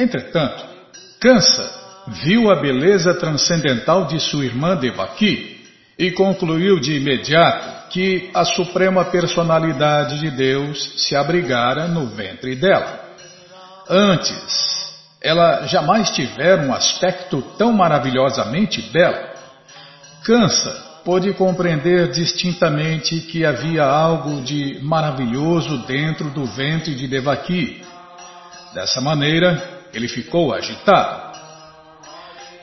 Entretanto, 0.00 0.64
Kansa 1.20 1.70
viu 2.24 2.50
a 2.50 2.56
beleza 2.56 3.12
transcendental 3.12 4.06
de 4.06 4.18
sua 4.18 4.46
irmã 4.46 4.74
Devaki 4.74 5.60
e 5.98 6.10
concluiu 6.12 6.80
de 6.80 6.96
imediato 6.96 7.90
que 7.90 8.30
a 8.32 8.42
suprema 8.44 9.04
personalidade 9.04 10.18
de 10.20 10.30
Deus 10.30 10.94
se 10.96 11.14
abrigara 11.14 11.86
no 11.86 12.06
ventre 12.06 12.54
dela. 12.56 13.10
Antes, 13.86 14.94
ela 15.20 15.66
jamais 15.66 16.10
tivera 16.10 16.62
um 16.62 16.72
aspecto 16.72 17.42
tão 17.58 17.70
maravilhosamente 17.70 18.80
belo. 18.80 19.28
Kansa 20.24 21.02
pôde 21.04 21.34
compreender 21.34 22.10
distintamente 22.10 23.20
que 23.20 23.44
havia 23.44 23.84
algo 23.84 24.40
de 24.40 24.78
maravilhoso 24.82 25.76
dentro 25.86 26.30
do 26.30 26.46
ventre 26.46 26.94
de 26.94 27.06
Devaki. 27.06 27.82
Dessa 28.72 29.00
maneira, 29.00 29.79
ele 29.92 30.08
ficou 30.08 30.52
agitado. 30.52 31.30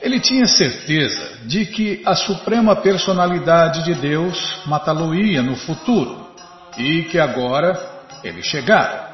Ele 0.00 0.20
tinha 0.20 0.46
certeza 0.46 1.38
de 1.44 1.66
que 1.66 2.02
a 2.04 2.14
suprema 2.14 2.76
personalidade 2.76 3.84
de 3.84 3.94
Deus 3.94 4.62
matá-lo-ia 4.64 5.42
no 5.42 5.56
futuro 5.56 6.28
e 6.76 7.02
que 7.04 7.18
agora 7.18 7.78
ele 8.22 8.42
chegara. 8.42 9.10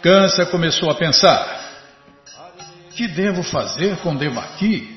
Kansa 0.00 0.46
começou 0.46 0.90
a 0.90 0.94
pensar: 0.94 1.64
que 2.94 3.08
devo 3.08 3.42
fazer 3.42 3.96
com 3.96 4.14
Devaki? 4.14 4.94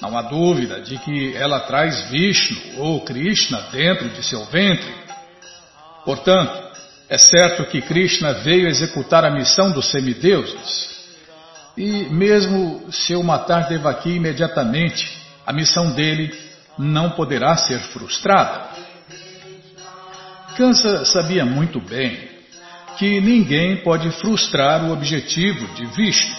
Não 0.00 0.16
há 0.16 0.22
dúvida 0.22 0.82
de 0.82 0.98
que 0.98 1.34
ela 1.34 1.60
traz 1.60 2.10
Vishnu 2.10 2.78
ou 2.78 3.00
Krishna 3.00 3.62
dentro 3.72 4.10
de 4.10 4.22
seu 4.22 4.44
ventre. 4.44 4.94
Portanto, 6.04 6.65
é 7.08 7.18
certo 7.18 7.64
que 7.66 7.80
Krishna 7.82 8.34
veio 8.34 8.68
executar 8.68 9.24
a 9.24 9.30
missão 9.30 9.70
dos 9.70 9.90
semideuses. 9.90 10.96
E 11.76 12.04
mesmo 12.10 12.90
se 12.90 13.12
eu 13.12 13.22
matar 13.22 13.68
Devaki 13.68 14.10
imediatamente, 14.10 15.06
a 15.46 15.52
missão 15.52 15.92
dele 15.92 16.34
não 16.78 17.10
poderá 17.10 17.56
ser 17.56 17.78
frustrada. 17.78 18.68
Kansa 20.56 21.04
sabia 21.04 21.44
muito 21.44 21.80
bem 21.80 22.36
que 22.98 23.20
ninguém 23.20 23.76
pode 23.82 24.10
frustrar 24.12 24.84
o 24.84 24.92
objetivo 24.92 25.66
de 25.74 25.86
Vishnu. 25.86 26.34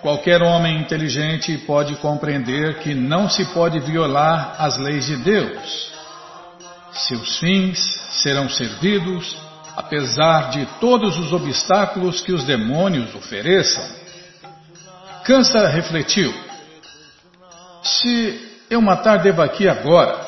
Qualquer 0.00 0.42
homem 0.42 0.80
inteligente 0.80 1.58
pode 1.66 1.96
compreender 1.96 2.78
que 2.78 2.94
não 2.94 3.28
se 3.28 3.44
pode 3.46 3.80
violar 3.80 4.54
as 4.58 4.78
leis 4.78 5.06
de 5.06 5.16
Deus. 5.16 5.92
Seus 6.92 7.38
fins 7.38 7.78
serão 8.22 8.48
servidos, 8.48 9.36
apesar 9.78 10.50
de 10.50 10.66
todos 10.80 11.16
os 11.16 11.32
obstáculos 11.32 12.20
que 12.20 12.32
os 12.32 12.42
demônios 12.42 13.14
ofereçam. 13.14 13.84
Kansa 15.24 15.68
refletiu: 15.68 16.34
se 17.80 18.64
eu 18.68 18.80
matar 18.80 19.18
Devaki 19.18 19.68
agora, 19.68 20.18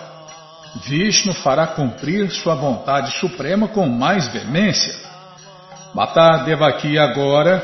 Vishnu 0.86 1.34
fará 1.34 1.66
cumprir 1.66 2.30
sua 2.30 2.54
vontade 2.54 3.18
suprema 3.18 3.66
com 3.66 3.88
mais 3.88 4.28
veemência. 4.28 4.94
Matar 5.92 6.44
Devaki 6.44 6.96
agora 6.96 7.60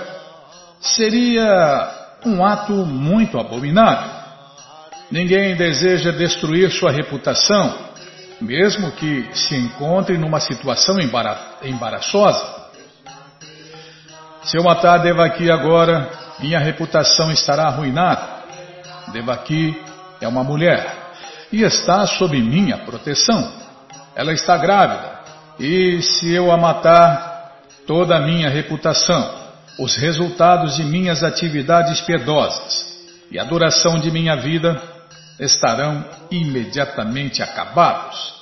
seria 0.80 2.18
um 2.24 2.44
ato 2.44 2.72
muito 2.72 3.38
abominável. 3.38 4.10
Ninguém 5.08 5.54
deseja 5.54 6.10
destruir 6.10 6.68
sua 6.72 6.90
reputação, 6.90 7.78
mesmo 8.40 8.92
que 8.92 9.28
se 9.34 9.56
encontre 9.56 10.18
numa 10.18 10.40
situação 10.40 10.96
embaraçosa. 11.62 12.66
Se 14.42 14.56
eu 14.56 14.62
matar 14.62 14.98
Devaki 14.98 15.50
agora, 15.50 16.10
minha 16.38 16.58
reputação 16.58 17.30
estará 17.32 17.66
arruinada. 17.66 18.44
Devaki 19.12 19.74
é 20.20 20.28
uma 20.28 20.44
mulher 20.44 20.86
e 21.52 21.62
está 21.62 22.06
sob 22.06 22.40
minha 22.40 22.78
proteção. 22.78 23.52
Ela 24.14 24.32
está 24.32 24.56
grávida 24.56 25.16
e 25.58 26.02
se 26.02 26.32
eu 26.32 26.52
a 26.52 26.56
matar, 26.56 27.34
toda 27.86 28.16
a 28.16 28.20
minha 28.20 28.48
reputação, 28.50 29.34
os 29.78 29.96
resultados 29.96 30.76
de 30.76 30.84
minhas 30.84 31.22
atividades 31.22 32.00
piedosas 32.00 33.06
e 33.30 33.38
a 33.38 33.44
duração 33.44 33.98
de 33.98 34.10
minha 34.10 34.36
vida 34.36 34.80
estarão 35.38 36.04
imediatamente 36.30 37.42
acabados. 37.42 38.34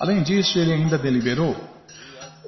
Além 0.00 0.22
disso, 0.22 0.58
ele 0.58 0.72
ainda 0.72 0.98
deliberou 0.98 1.56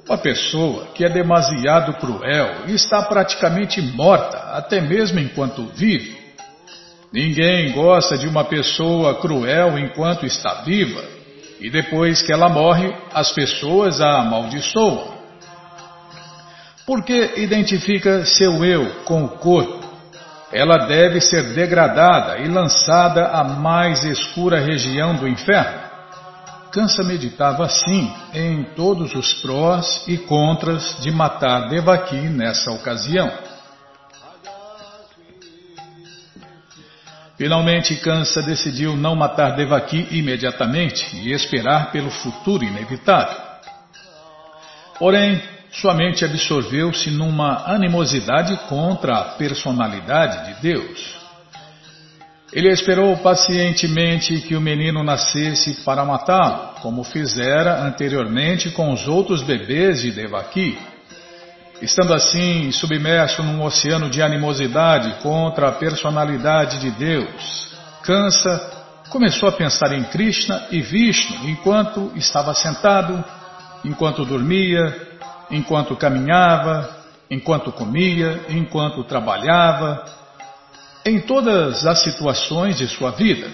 uma 0.07 0.17
pessoa 0.17 0.87
que 0.93 1.05
é 1.05 1.09
demasiado 1.09 1.93
cruel 1.93 2.65
e 2.67 2.73
está 2.73 3.01
praticamente 3.03 3.81
morta, 3.81 4.37
até 4.53 4.81
mesmo 4.81 5.19
enquanto 5.19 5.65
vive. 5.75 6.17
Ninguém 7.11 7.71
gosta 7.71 8.17
de 8.17 8.27
uma 8.27 8.43
pessoa 8.43 9.21
cruel 9.21 9.77
enquanto 9.77 10.25
está 10.25 10.63
viva, 10.63 11.01
e 11.59 11.69
depois 11.69 12.21
que 12.21 12.33
ela 12.33 12.49
morre, 12.49 12.93
as 13.13 13.31
pessoas 13.31 14.01
a 14.01 14.21
amaldiçoam. 14.21 15.13
Porque 16.85 17.35
identifica 17.37 18.25
seu 18.25 18.65
eu 18.65 19.03
com 19.05 19.23
o 19.23 19.29
corpo. 19.29 19.82
Ela 20.53 20.85
deve 20.85 21.19
ser 21.19 21.53
degradada 21.55 22.37
e 22.37 22.47
lançada 22.47 23.27
à 23.29 23.43
mais 23.43 24.03
escura 24.03 24.59
região 24.59 25.15
do 25.15 25.27
inferno. 25.27 25.81
Kansa 26.71 27.03
meditava 27.03 27.65
assim 27.65 28.13
em 28.33 28.63
todos 28.75 29.15
os 29.15 29.33
prós 29.41 30.03
e 30.07 30.17
contras 30.17 30.97
de 31.01 31.11
matar 31.11 31.69
Devaki 31.69 32.15
nessa 32.15 32.71
ocasião. 32.71 33.31
Finalmente, 37.35 37.95
Kansa 37.95 38.43
decidiu 38.43 38.95
não 38.95 39.15
matar 39.15 39.55
Devaki 39.55 40.07
imediatamente 40.11 41.15
e 41.15 41.31
esperar 41.31 41.91
pelo 41.91 42.11
futuro 42.11 42.63
inevitável. 42.63 43.41
Porém, 44.99 45.41
sua 45.73 45.93
mente 45.95 46.23
absorveu-se 46.23 47.09
numa 47.09 47.63
animosidade 47.65 48.55
contra 48.69 49.17
a 49.17 49.23
personalidade 49.35 50.53
de 50.53 50.61
Deus. 50.61 51.23
Ele 52.53 52.69
esperou 52.69 53.17
pacientemente 53.17 54.39
que 54.41 54.55
o 54.55 54.61
menino 54.61 55.03
nascesse 55.03 55.83
para 55.83 56.05
matá-lo, 56.05 56.79
como 56.81 57.03
fizera 57.03 57.81
anteriormente 57.81 58.69
com 58.69 58.93
os 58.93 59.07
outros 59.07 59.41
bebês 59.41 60.03
de 60.03 60.11
Devaki. 60.11 60.77
Estando 61.81 62.13
assim, 62.13 62.71
submerso 62.71 63.41
num 63.41 63.63
oceano 63.63 64.07
de 64.07 64.21
animosidade 64.21 65.23
contra 65.23 65.69
a 65.69 65.71
personalidade 65.71 66.79
de 66.79 66.91
Deus, 66.91 67.75
Kansa 68.03 68.83
começou 69.09 69.49
a 69.49 69.53
pensar 69.53 69.91
em 69.91 70.03
Krishna 70.03 70.67
e 70.69 70.79
Vishnu 70.79 71.49
enquanto 71.49 72.11
estava 72.15 72.53
sentado, 72.53 73.23
enquanto 73.83 74.23
dormia, 74.23 75.12
enquanto 75.53 75.95
caminhava, 75.95 76.89
enquanto 77.29 77.71
comia, 77.71 78.41
enquanto 78.49 79.03
trabalhava, 79.03 80.03
em 81.05 81.19
todas 81.21 81.85
as 81.85 82.03
situações 82.03 82.77
de 82.77 82.87
sua 82.87 83.11
vida. 83.11 83.49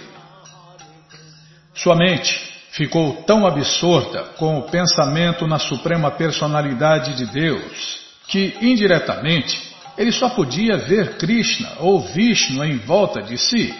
Sua 1.74 1.94
mente 1.94 2.50
ficou 2.70 3.22
tão 3.24 3.46
absorta 3.46 4.22
com 4.38 4.58
o 4.58 4.62
pensamento 4.62 5.46
na 5.46 5.58
suprema 5.58 6.10
personalidade 6.10 7.14
de 7.16 7.26
Deus 7.26 8.00
que, 8.28 8.56
indiretamente, 8.62 9.70
ele 9.98 10.12
só 10.12 10.30
podia 10.30 10.76
ver 10.78 11.16
Krishna 11.16 11.72
ou 11.80 12.00
Vishnu 12.00 12.64
em 12.64 12.78
volta 12.78 13.20
de 13.20 13.36
si. 13.36 13.74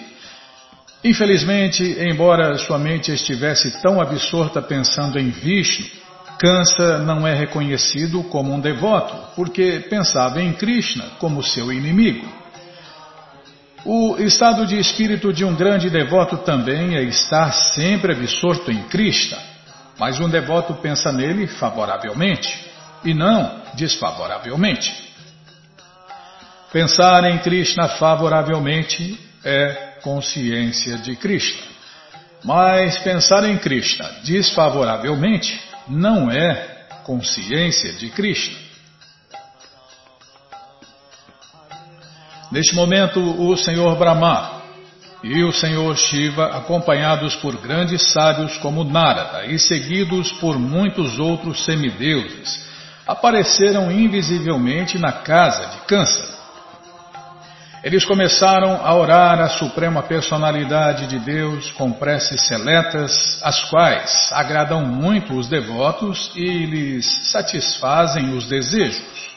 Infelizmente, 1.02 1.82
embora 2.00 2.58
sua 2.58 2.78
mente 2.78 3.12
estivesse 3.12 3.80
tão 3.80 4.00
absorta 4.00 4.60
pensando 4.60 5.18
em 5.18 5.30
Vishnu, 5.30 5.99
Kansa 6.40 6.96
não 7.00 7.26
é 7.26 7.34
reconhecido 7.34 8.24
como 8.24 8.50
um 8.50 8.60
devoto, 8.60 9.14
porque 9.36 9.84
pensava 9.90 10.40
em 10.40 10.54
Krishna 10.54 11.04
como 11.18 11.42
seu 11.42 11.70
inimigo. 11.70 12.26
O 13.84 14.16
estado 14.16 14.66
de 14.66 14.78
espírito 14.78 15.34
de 15.34 15.44
um 15.44 15.54
grande 15.54 15.90
devoto 15.90 16.38
também 16.38 16.96
é 16.96 17.02
estar 17.02 17.52
sempre 17.52 18.14
absorto 18.14 18.70
em 18.70 18.84
Krishna, 18.84 19.36
mas 19.98 20.18
um 20.18 20.30
devoto 20.30 20.72
pensa 20.76 21.12
nele 21.12 21.46
favoravelmente 21.46 22.70
e 23.04 23.12
não 23.12 23.60
desfavoravelmente. 23.74 24.90
Pensar 26.72 27.22
em 27.24 27.36
Krishna 27.40 27.86
favoravelmente 27.86 29.20
é 29.44 29.98
consciência 30.02 30.96
de 30.96 31.16
Krishna, 31.16 31.66
mas 32.42 32.98
pensar 33.00 33.44
em 33.44 33.58
Krishna 33.58 34.08
desfavoravelmente 34.24 35.69
não 35.90 36.30
é 36.30 36.86
consciência 37.04 37.92
de 37.94 38.08
Krishna. 38.10 38.56
Neste 42.50 42.74
momento, 42.74 43.20
o 43.20 43.56
Senhor 43.56 43.96
Brahma 43.96 44.62
e 45.22 45.44
o 45.44 45.52
Senhor 45.52 45.96
Shiva, 45.96 46.46
acompanhados 46.56 47.36
por 47.36 47.56
grandes 47.60 48.12
sábios 48.12 48.56
como 48.58 48.84
Narada 48.84 49.46
e 49.46 49.58
seguidos 49.58 50.32
por 50.32 50.58
muitos 50.58 51.18
outros 51.18 51.64
semideuses, 51.64 52.68
apareceram 53.06 53.90
invisivelmente 53.90 54.98
na 54.98 55.12
casa 55.12 55.66
de 55.66 55.86
Kansa. 55.86 56.39
Eles 57.82 58.04
começaram 58.04 58.78
a 58.84 58.94
orar 58.94 59.40
a 59.40 59.48
Suprema 59.48 60.02
Personalidade 60.02 61.06
de 61.06 61.18
Deus 61.18 61.70
com 61.72 61.90
preces 61.90 62.46
seletas, 62.46 63.40
as 63.42 63.64
quais 63.70 64.30
agradam 64.32 64.84
muito 64.84 65.32
os 65.34 65.48
devotos 65.48 66.30
e 66.36 66.66
lhes 66.66 67.06
satisfazem 67.30 68.34
os 68.36 68.46
desejos. 68.46 69.30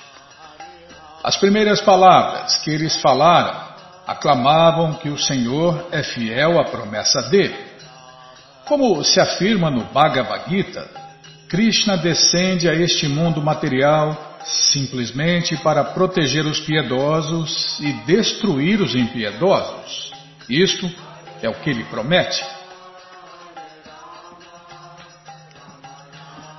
As 1.24 1.38
primeiras 1.38 1.80
palavras 1.80 2.58
que 2.58 2.70
eles 2.70 2.98
falaram 2.98 3.58
aclamavam 4.06 4.96
que 4.96 5.08
o 5.08 5.18
Senhor 5.18 5.88
é 5.90 6.04
fiel 6.04 6.60
à 6.60 6.66
promessa 6.66 7.22
dele. 7.30 7.56
Como 8.66 9.02
se 9.06 9.22
afirma 9.22 9.72
no 9.72 9.86
Bhagavad 9.86 10.50
Gita, 10.50 10.86
Krishna 11.48 11.96
descende 11.96 12.68
a 12.68 12.74
este 12.74 13.08
mundo 13.08 13.42
material 13.42 14.33
simplesmente 14.46 15.56
para 15.58 15.84
proteger 15.84 16.46
os 16.46 16.60
piedosos 16.60 17.80
e 17.80 17.92
destruir 18.06 18.82
os 18.82 18.96
impiedosos. 18.96 20.12
Isto 20.50 20.90
é 21.42 21.50
o 21.50 21.54
que 21.56 21.70
ele 21.70 21.84
promete. 21.86 22.44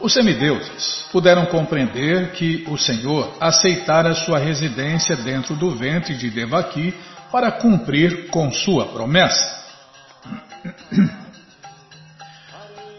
Os 0.01 0.13
semideuses 0.13 1.07
puderam 1.11 1.47
compreender 1.47 2.33
que 2.33 2.65
o 2.69 2.77
Senhor 2.77 3.37
aceitara 3.41 4.15
sua 4.15 4.39
residência 4.39 5.17
dentro 5.17 5.57
do 5.57 5.71
ventre 5.71 6.15
de 6.15 6.29
Devaki 6.29 6.93
para 7.33 7.51
cumprir 7.53 8.29
com 8.29 8.53
sua 8.53 8.87
promessa. 8.87 9.65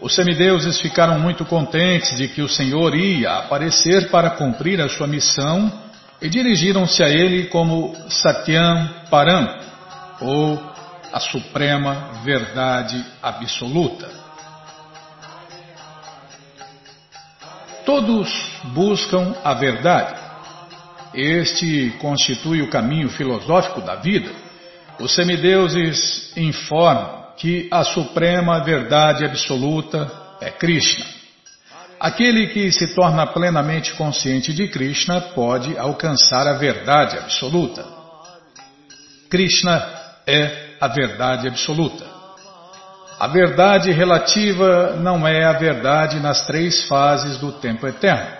Os 0.00 0.14
semideuses 0.14 0.78
ficaram 0.78 1.18
muito 1.18 1.44
contentes 1.44 2.16
de 2.16 2.28
que 2.28 2.42
o 2.42 2.48
Senhor 2.48 2.94
ia 2.94 3.38
aparecer 3.38 4.10
para 4.10 4.30
cumprir 4.30 4.80
a 4.80 4.88
sua 4.88 5.06
missão 5.06 5.72
e 6.20 6.28
dirigiram-se 6.28 7.02
a 7.02 7.08
ele 7.08 7.46
como 7.46 7.94
Satyam 8.08 8.88
Param, 9.10 9.58
ou 10.20 10.62
a 11.12 11.20
Suprema 11.20 12.10
Verdade 12.22 13.04
Absoluta. 13.22 14.08
Todos 17.84 18.28
buscam 18.74 19.34
a 19.42 19.54
verdade. 19.54 20.20
Este 21.14 21.94
constitui 21.98 22.60
o 22.60 22.68
caminho 22.68 23.08
filosófico 23.08 23.80
da 23.80 23.94
vida. 23.94 24.30
Os 24.98 25.14
semideuses 25.14 26.36
informam 26.36 27.15
que 27.36 27.68
a 27.70 27.84
suprema 27.84 28.60
verdade 28.60 29.24
absoluta 29.24 30.10
é 30.40 30.50
Krishna. 30.50 31.04
Aquele 31.98 32.48
que 32.48 32.70
se 32.72 32.94
torna 32.94 33.26
plenamente 33.26 33.94
consciente 33.94 34.52
de 34.52 34.68
Krishna 34.68 35.20
pode 35.34 35.76
alcançar 35.78 36.46
a 36.46 36.54
verdade 36.54 37.16
absoluta. 37.18 37.84
Krishna 39.30 39.82
é 40.26 40.76
a 40.80 40.88
verdade 40.88 41.48
absoluta. 41.48 42.04
A 43.18 43.26
verdade 43.28 43.90
relativa 43.92 44.96
não 44.96 45.26
é 45.26 45.44
a 45.44 45.52
verdade 45.52 46.20
nas 46.20 46.46
três 46.46 46.86
fases 46.86 47.38
do 47.38 47.52
tempo 47.52 47.86
eterno. 47.86 48.36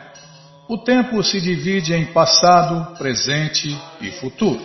O 0.69 0.79
tempo 0.79 1.23
se 1.23 1.41
divide 1.41 1.95
em 1.95 2.07
passado, 2.07 2.95
presente 2.99 3.75
e 4.01 4.11
futuro. 4.11 4.63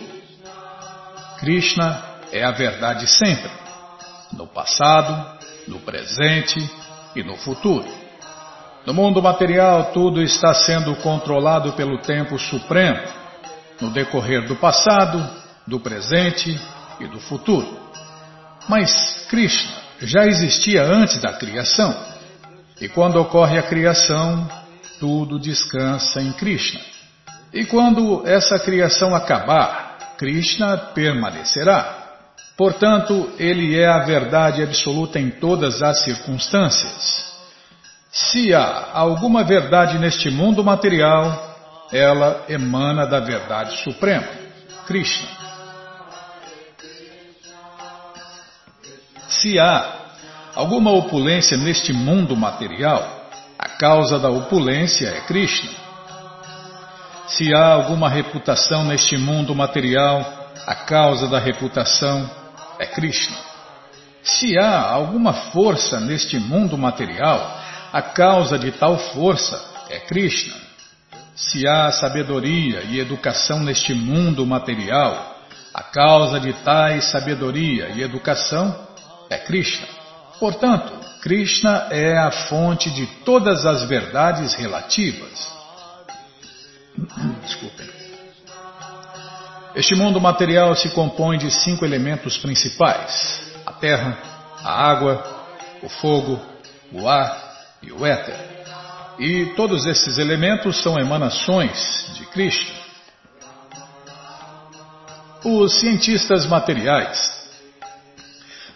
Krishna 1.38 2.02
é 2.30 2.44
a 2.44 2.50
verdade 2.50 3.06
sempre 3.06 3.61
passado, 4.52 5.38
no 5.66 5.80
presente 5.80 6.70
e 7.14 7.22
no 7.22 7.36
futuro. 7.36 7.86
No 8.86 8.92
mundo 8.92 9.22
material, 9.22 9.92
tudo 9.92 10.22
está 10.22 10.52
sendo 10.54 10.96
controlado 10.96 11.72
pelo 11.72 11.98
tempo 11.98 12.38
supremo, 12.38 13.00
no 13.80 13.90
decorrer 13.90 14.46
do 14.46 14.56
passado, 14.56 15.24
do 15.66 15.78
presente 15.78 16.58
e 16.98 17.06
do 17.06 17.20
futuro. 17.20 17.80
Mas 18.68 19.26
Krishna 19.28 19.72
já 20.00 20.26
existia 20.26 20.82
antes 20.82 21.20
da 21.20 21.32
criação, 21.32 21.94
e 22.80 22.88
quando 22.88 23.20
ocorre 23.20 23.58
a 23.58 23.62
criação, 23.62 24.48
tudo 24.98 25.38
descansa 25.38 26.20
em 26.20 26.32
Krishna. 26.32 26.80
E 27.52 27.64
quando 27.64 28.26
essa 28.26 28.58
criação 28.58 29.14
acabar, 29.14 30.16
Krishna 30.16 30.76
permanecerá. 30.76 32.01
Portanto, 32.62 33.28
ele 33.40 33.76
é 33.76 33.88
a 33.88 34.04
verdade 34.04 34.62
absoluta 34.62 35.18
em 35.18 35.30
todas 35.30 35.82
as 35.82 36.04
circunstâncias. 36.04 37.34
Se 38.12 38.54
há 38.54 38.90
alguma 38.92 39.42
verdade 39.42 39.98
neste 39.98 40.30
mundo 40.30 40.62
material, 40.62 41.56
ela 41.92 42.44
emana 42.48 43.04
da 43.04 43.18
verdade 43.18 43.82
suprema, 43.82 44.28
Krishna. 44.86 45.26
Se 49.26 49.58
há 49.58 49.96
alguma 50.54 50.92
opulência 50.92 51.56
neste 51.56 51.92
mundo 51.92 52.36
material, 52.36 53.26
a 53.58 53.70
causa 53.70 54.20
da 54.20 54.30
opulência 54.30 55.08
é 55.08 55.20
Krishna. 55.22 55.72
Se 57.26 57.52
há 57.52 57.72
alguma 57.72 58.08
reputação 58.08 58.84
neste 58.84 59.16
mundo 59.18 59.52
material, 59.52 60.52
a 60.64 60.76
causa 60.76 61.26
da 61.26 61.40
reputação 61.40 62.40
é 62.82 62.86
Krishna. 62.86 63.36
Se 64.22 64.58
há 64.58 64.80
alguma 64.80 65.32
força 65.32 66.00
neste 66.00 66.38
mundo 66.38 66.76
material, 66.76 67.60
a 67.92 68.02
causa 68.02 68.58
de 68.58 68.72
tal 68.72 68.98
força 68.98 69.60
é 69.88 70.00
Krishna. 70.00 70.54
Se 71.34 71.66
há 71.66 71.90
sabedoria 71.92 72.82
e 72.82 72.98
educação 72.98 73.60
neste 73.60 73.94
mundo 73.94 74.44
material, 74.44 75.38
a 75.72 75.82
causa 75.82 76.40
de 76.40 76.52
tais 76.64 77.04
sabedoria 77.10 77.90
e 77.90 78.02
educação 78.02 78.76
é 79.30 79.38
Krishna. 79.38 79.86
Portanto, 80.38 80.92
Krishna 81.20 81.88
é 81.90 82.18
a 82.18 82.30
fonte 82.30 82.90
de 82.90 83.06
todas 83.24 83.64
as 83.64 83.88
verdades 83.88 84.54
relativas. 84.54 85.48
Desculpem. 87.42 87.91
Este 89.74 89.94
mundo 89.94 90.20
material 90.20 90.74
se 90.74 90.90
compõe 90.90 91.38
de 91.38 91.50
cinco 91.50 91.84
elementos 91.84 92.36
principais: 92.36 93.40
a 93.64 93.72
terra, 93.72 94.18
a 94.62 94.90
água, 94.90 95.24
o 95.82 95.88
fogo, 95.88 96.40
o 96.92 97.08
ar 97.08 97.52
e 97.82 97.90
o 97.90 98.04
éter. 98.04 98.36
E 99.18 99.46
todos 99.56 99.86
esses 99.86 100.18
elementos 100.18 100.82
são 100.82 100.98
emanações 100.98 102.12
de 102.14 102.26
Krishna. 102.26 102.82
Os 105.44 105.80
cientistas 105.80 106.46
materiais 106.46 107.42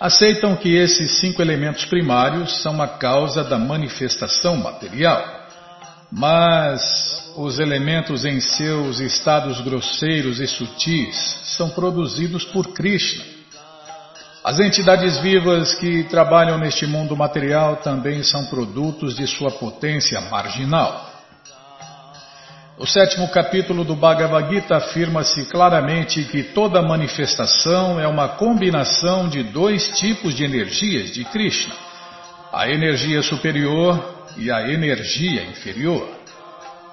aceitam 0.00 0.56
que 0.56 0.74
esses 0.74 1.20
cinco 1.20 1.40
elementos 1.40 1.84
primários 1.84 2.62
são 2.62 2.80
a 2.82 2.88
causa 2.88 3.44
da 3.44 3.58
manifestação 3.58 4.56
material, 4.56 5.35
mas 6.16 7.30
os 7.36 7.58
elementos 7.58 8.24
em 8.24 8.40
seus 8.40 9.00
estados 9.00 9.60
grosseiros 9.60 10.40
e 10.40 10.46
sutis 10.46 11.14
são 11.44 11.68
produzidos 11.68 12.42
por 12.42 12.68
Krishna. 12.68 13.22
As 14.42 14.58
entidades 14.58 15.18
vivas 15.18 15.74
que 15.74 16.04
trabalham 16.04 16.56
neste 16.56 16.86
mundo 16.86 17.14
material 17.14 17.76
também 17.76 18.22
são 18.22 18.46
produtos 18.46 19.14
de 19.14 19.26
sua 19.26 19.50
potência 19.50 20.18
marginal. 20.22 21.06
No 22.78 22.86
sétimo 22.86 23.28
capítulo 23.28 23.84
do 23.84 23.94
Bhagavad 23.94 24.48
Gita 24.48 24.76
afirma-se 24.76 25.44
claramente 25.50 26.24
que 26.24 26.42
toda 26.44 26.80
manifestação 26.80 28.00
é 28.00 28.08
uma 28.08 28.28
combinação 28.28 29.28
de 29.28 29.42
dois 29.42 29.88
tipos 29.98 30.34
de 30.34 30.44
energias 30.44 31.10
de 31.10 31.26
Krishna: 31.26 31.74
a 32.50 32.70
energia 32.70 33.22
superior 33.22 34.15
e 34.36 34.50
a 34.50 34.70
energia 34.70 35.44
inferior. 35.44 36.08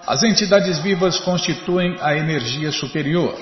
As 0.05 0.23
entidades 0.23 0.79
vivas 0.79 1.19
constituem 1.19 1.97
a 2.01 2.15
energia 2.15 2.71
superior 2.71 3.37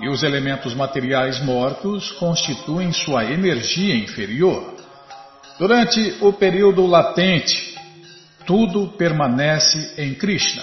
e 0.00 0.08
os 0.08 0.22
elementos 0.22 0.74
materiais 0.74 1.42
mortos 1.42 2.10
constituem 2.12 2.92
sua 2.92 3.24
energia 3.24 3.94
inferior. 3.94 4.74
Durante 5.58 6.16
o 6.20 6.32
período 6.32 6.86
latente, 6.86 7.76
tudo 8.46 8.88
permanece 8.98 9.94
em 9.98 10.14
Krishna. 10.14 10.62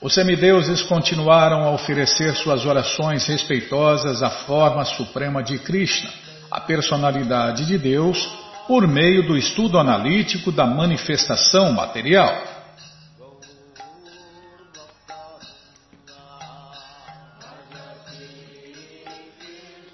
Os 0.00 0.14
semideuses 0.14 0.82
continuaram 0.82 1.62
a 1.62 1.70
oferecer 1.70 2.34
suas 2.34 2.66
orações 2.66 3.24
respeitosas 3.26 4.20
à 4.20 4.30
forma 4.30 4.84
suprema 4.84 5.42
de 5.42 5.58
Krishna, 5.60 6.10
a 6.50 6.60
personalidade 6.60 7.64
de 7.66 7.78
Deus, 7.78 8.28
por 8.66 8.86
meio 8.86 9.26
do 9.26 9.36
estudo 9.36 9.78
analítico 9.78 10.52
da 10.52 10.66
manifestação 10.66 11.72
material. 11.72 12.52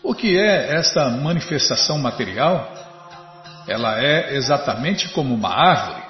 O 0.03 0.15
que 0.15 0.39
é 0.39 0.75
esta 0.77 1.09
manifestação 1.11 1.99
material? 1.99 2.73
Ela 3.67 4.03
é 4.03 4.35
exatamente 4.35 5.09
como 5.11 5.35
uma 5.35 5.51
árvore. 5.51 6.03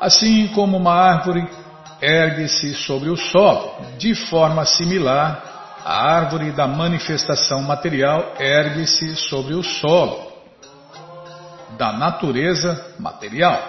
Assim 0.00 0.48
como 0.48 0.76
uma 0.76 0.94
árvore 0.94 1.46
ergue-se 2.00 2.74
sobre 2.74 3.10
o 3.10 3.16
solo, 3.16 3.76
de 3.98 4.14
forma 4.14 4.64
similar, 4.64 5.76
a 5.84 6.14
árvore 6.14 6.50
da 6.52 6.66
manifestação 6.66 7.62
material 7.62 8.34
ergue-se 8.38 9.16
sobre 9.16 9.54
o 9.54 9.62
solo 9.62 10.31
da 11.76 11.92
natureza 11.92 12.94
material. 12.98 13.60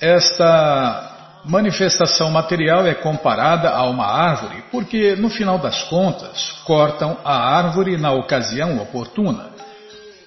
Esta 0.00 1.40
manifestação 1.44 2.30
material 2.30 2.86
é 2.86 2.94
comparada 2.94 3.70
a 3.70 3.84
uma 3.84 4.06
árvore 4.06 4.64
porque, 4.70 5.16
no 5.16 5.28
final 5.30 5.58
das 5.58 5.82
contas, 5.84 6.52
cortam 6.64 7.16
a 7.24 7.36
árvore 7.36 7.96
na 7.96 8.12
ocasião 8.12 8.78
oportuna. 8.80 9.50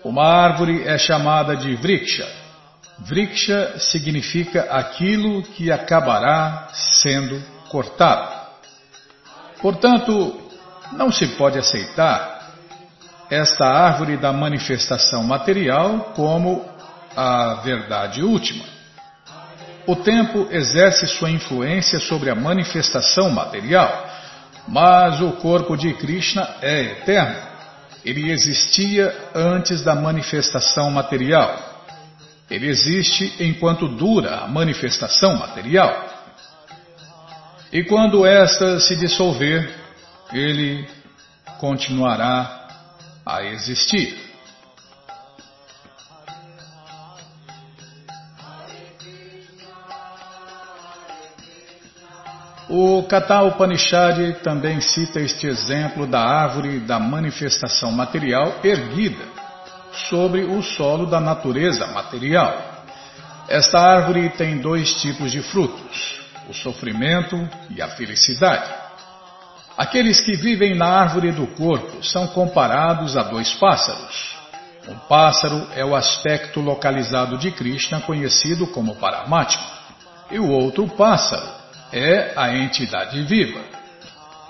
Uma 0.04 0.26
árvore 0.26 0.84
é 0.86 0.98
chamada 0.98 1.56
de 1.56 1.76
vriksha. 1.76 2.28
Vriksha 3.00 3.80
significa 3.80 4.64
aquilo 4.72 5.42
que 5.44 5.72
acabará 5.72 6.68
sendo 6.74 7.42
cortado. 7.70 8.42
Portanto, 9.62 10.42
não 10.94 11.12
se 11.12 11.28
pode 11.38 11.58
aceitar 11.58 12.41
esta 13.32 13.66
árvore 13.66 14.18
da 14.18 14.34
manifestação 14.34 15.24
material 15.24 16.12
como 16.14 16.66
a 17.16 17.62
verdade 17.64 18.22
última. 18.22 18.66
O 19.88 19.96
tempo 19.96 20.50
exerce 20.52 21.08
sua 21.08 21.32
influência 21.32 21.98
sobre 22.02 22.30
a 22.30 22.36
manifestação 22.36 23.30
material, 23.30 24.06
mas 24.68 25.22
o 25.22 25.32
corpo 25.38 25.78
de 25.78 25.94
Krishna 25.94 26.48
é 26.62 26.82
eterno. 26.82 27.52
Ele 28.04 28.32
existia 28.32 29.16
antes 29.34 29.82
da 29.82 29.96
manifestação 29.96 30.92
material. 30.92 31.58
Ele 32.50 32.68
existe 32.68 33.34
enquanto 33.40 33.88
dura 33.88 34.40
a 34.42 34.48
manifestação 34.48 35.38
material. 35.38 36.06
E 37.72 37.82
quando 37.86 38.26
esta 38.26 38.78
se 38.82 38.98
dissolver, 38.98 39.74
ele 40.34 40.86
continuará 41.60 42.61
a 43.26 43.44
existir. 43.44 44.32
O 52.70 53.04
Kata 53.04 53.42
Upanishad 53.44 54.36
também 54.44 54.80
cita 54.80 55.20
este 55.20 55.46
exemplo 55.46 56.08
da 56.08 56.22
árvore 56.22 56.80
da 56.80 56.98
manifestação 57.00 57.92
material 57.92 58.60
erguida 58.64 59.26
sobre 60.10 60.44
o 60.44 60.62
solo 60.64 61.06
da 61.06 61.20
natureza 61.20 61.88
material. 61.88 62.86
Esta 63.50 63.78
árvore 63.78 64.30
tem 64.30 64.60
dois 64.60 64.94
tipos 65.02 65.32
de 65.32 65.42
frutos 65.42 66.22
o 66.52 66.54
sofrimento 66.54 67.50
e 67.70 67.82
a 67.82 67.88
felicidade. 67.88 68.81
Aqueles 69.78 70.20
que 70.20 70.36
vivem 70.36 70.76
na 70.76 70.88
árvore 70.88 71.32
do 71.32 71.48
corpo 71.48 72.04
são 72.04 72.28
comparados 72.28 73.16
a 73.16 73.24
dois 73.24 73.54
pássaros. 73.54 74.38
Um 74.88 74.96
pássaro 75.08 75.68
é 75.76 75.86
o 75.86 75.96
aspecto 75.96 76.60
localizado 76.60 77.38
de 77.38 77.52
Krishna 77.52 78.02
conhecido 78.02 78.68
como 78.68 78.96
Paramatma, 78.96 79.64
e 80.30 80.40
o 80.40 80.50
outro 80.50 80.88
pássaro 80.88 81.48
é 81.92 82.34
a 82.36 82.56
entidade 82.56 83.22
viva. 83.24 83.62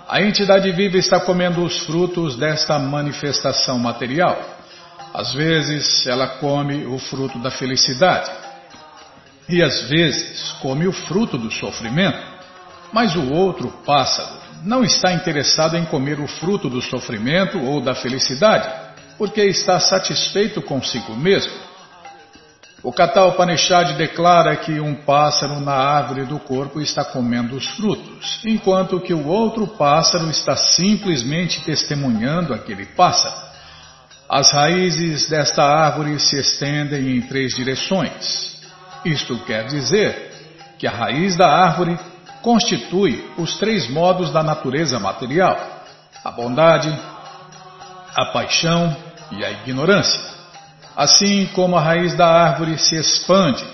A 0.08 0.22
entidade 0.22 0.72
viva 0.72 0.98
está 0.98 1.20
comendo 1.20 1.64
os 1.64 1.86
frutos 1.86 2.36
desta 2.36 2.78
manifestação 2.80 3.78
material. 3.78 4.40
Às 5.14 5.34
vezes 5.34 6.08
ela 6.08 6.28
come 6.28 6.86
o 6.86 6.98
fruto 6.98 7.40
da 7.40 7.52
felicidade 7.52 8.32
e 9.48 9.62
às 9.62 9.90
vezes 9.90 10.52
come 10.62 10.88
o 10.88 10.94
fruto 10.94 11.38
do 11.38 11.52
sofrimento, 11.52 12.20
mas 12.94 13.16
o 13.16 13.34
outro 13.34 13.70
pássaro 13.86 14.51
não 14.64 14.84
está 14.84 15.14
interessado 15.14 15.76
em 15.76 15.86
comer 15.86 16.20
o 16.20 16.28
fruto 16.28 16.70
do 16.70 16.82
sofrimento 16.82 17.60
ou 17.60 17.82
da 17.82 17.96
felicidade, 17.96 18.70
porque 19.18 19.42
está 19.42 19.80
satisfeito 19.80 20.62
consigo 20.62 21.16
mesmo. 21.16 21.54
O 22.84 22.92
Kata 22.92 23.24
Upanishad 23.26 23.96
declara 23.96 24.56
que 24.56 24.80
um 24.80 24.96
pássaro 24.96 25.60
na 25.60 25.74
árvore 25.74 26.26
do 26.26 26.40
corpo 26.40 26.82
está 26.82 27.06
comendo 27.06 27.56
os 27.56 27.68
frutos, 27.76 28.40
enquanto 28.44 29.00
que 29.00 29.14
o 29.14 29.28
outro 29.28 29.68
pássaro 29.68 30.28
está 30.32 30.56
simplesmente 30.56 31.64
testemunhando 31.64 32.54
aquele 32.54 32.88
pássaro. 32.88 33.36
As 34.28 34.52
raízes 34.52 35.30
desta 35.30 35.64
árvore 35.64 36.20
se 36.20 36.40
estendem 36.40 37.18
em 37.18 37.22
três 37.22 37.54
direções. 37.54 38.60
Isto 39.06 39.38
quer 39.46 39.66
dizer 39.66 40.32
que 40.80 40.88
a 40.88 40.92
raiz 40.92 41.36
da 41.36 41.48
árvore 41.48 42.00
constitui 42.42 43.24
os 43.38 43.56
três 43.58 43.90
modos 43.90 44.32
da 44.32 44.44
natureza 44.44 45.00
material: 45.00 45.58
a 46.24 46.32
bondade, 46.32 46.90
a 48.16 48.26
paixão 48.28 48.96
e 49.32 49.44
a 49.44 49.52
ignorância. 49.52 50.32
Assim 50.96 51.48
como 51.54 51.78
a 51.78 51.82
raiz 51.82 52.14
da 52.16 52.28
árvore 52.28 52.78
se 52.78 52.96
expande, 52.96 53.66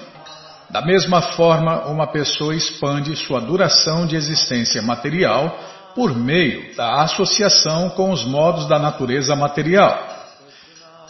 da 0.69 0.81
mesma 0.81 1.21
forma 1.21 1.87
uma 1.87 2.07
pessoa 2.07 2.55
expande 2.55 3.15
sua 3.15 3.39
duração 3.39 4.05
de 4.05 4.15
existência 4.15 4.81
material 4.81 5.57
por 5.95 6.15
meio 6.15 6.75
da 6.75 7.01
associação 7.01 7.89
com 7.89 8.11
os 8.11 8.23
modos 8.23 8.67
da 8.67 8.77
natureza 8.77 9.35
material. 9.35 10.15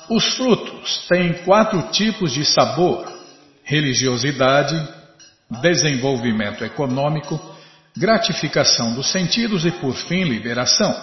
Os 0.10 0.36
frutos 0.36 1.06
têm 1.10 1.34
quatro 1.44 1.82
tipos 1.92 2.32
de 2.32 2.46
sabor 2.46 3.06
religiosidade, 3.64 4.88
desenvolvimento 5.50 6.64
econômico, 6.64 7.40
gratificação 7.96 8.94
dos 8.94 9.12
sentidos 9.12 9.66
e, 9.66 9.72
por 9.72 9.94
fim, 9.96 10.24
liberação. 10.24 10.94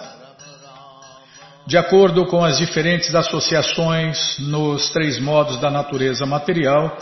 De 1.67 1.77
acordo 1.77 2.27
com 2.27 2.43
as 2.43 2.59
diferentes 2.59 3.15
associações 3.15 4.37
nos 4.39 4.91
três 4.91 5.19
modos 5.19 5.59
da 5.59 5.71
natureza 5.71 6.25
material, 6.25 6.95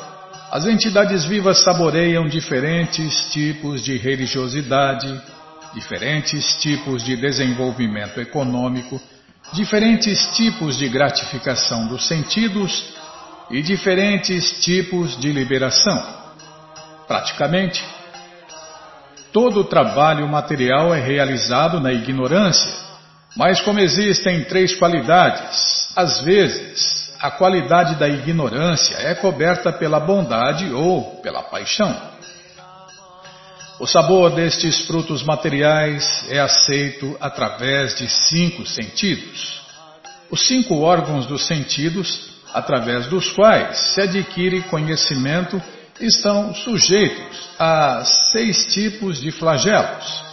as 0.50 0.65
entidades 0.65 1.25
vivas 1.25 1.63
saboreiam 1.63 2.27
diferentes 2.29 3.31
tipos 3.31 3.83
de 3.83 3.97
religiosidade, 3.97 5.21
diferentes 5.73 6.55
tipos 6.62 7.03
de 7.03 7.17
desenvolvimento 7.17 8.21
econômico, 8.21 9.01
diferentes 9.51 10.27
tipos 10.35 10.77
de 10.77 10.88
gratificação 10.88 11.88
dos 11.88 12.07
sentidos 12.07 12.93
e 13.51 13.62
diferentes 13.62 14.63
tipos 14.63 15.19
de 15.19 15.31
liberação. 15.31 16.23
Praticamente, 17.13 17.86
todo 19.32 19.60
o 19.60 19.63
trabalho 19.65 20.27
material 20.27 20.96
é 20.96 21.00
realizado 21.00 21.79
na 21.79 21.93
ignorância, 21.93 22.74
mas 23.38 23.62
como 23.62 23.79
existem 23.79 24.43
três 24.46 24.74
qualidades, 24.74 25.93
às 25.96 26.22
vezes 26.22 27.15
a 27.20 27.29
qualidade 27.29 27.98
da 28.00 28.10
ignorância 28.10 28.96
é 28.96 29.13
coberta 29.13 29.72
pela 29.72 30.00
bondade 30.00 30.74
ou 30.74 31.22
pela 31.22 31.43
paixão. 31.43 31.96
O 33.79 33.86
sabor 33.86 34.32
destes 34.32 34.88
frutos 34.88 35.22
materiais 35.22 36.25
é 36.32 36.39
aceito 36.39 37.15
através 37.22 37.96
de 37.96 38.10
cinco 38.10 38.65
sentidos. 38.65 39.62
Os 40.32 40.48
cinco 40.48 40.79
órgãos 40.79 41.27
dos 41.27 41.46
sentidos 41.46 42.32
através 42.51 43.05
dos 43.05 43.29
quais 43.29 43.93
se 43.93 44.01
adquire 44.01 44.63
conhecimento, 44.63 45.62
estão 46.00 46.53
sujeitos 46.53 47.50
a 47.59 48.03
seis 48.31 48.73
tipos 48.73 49.21
de 49.21 49.31
flagelos: 49.31 50.23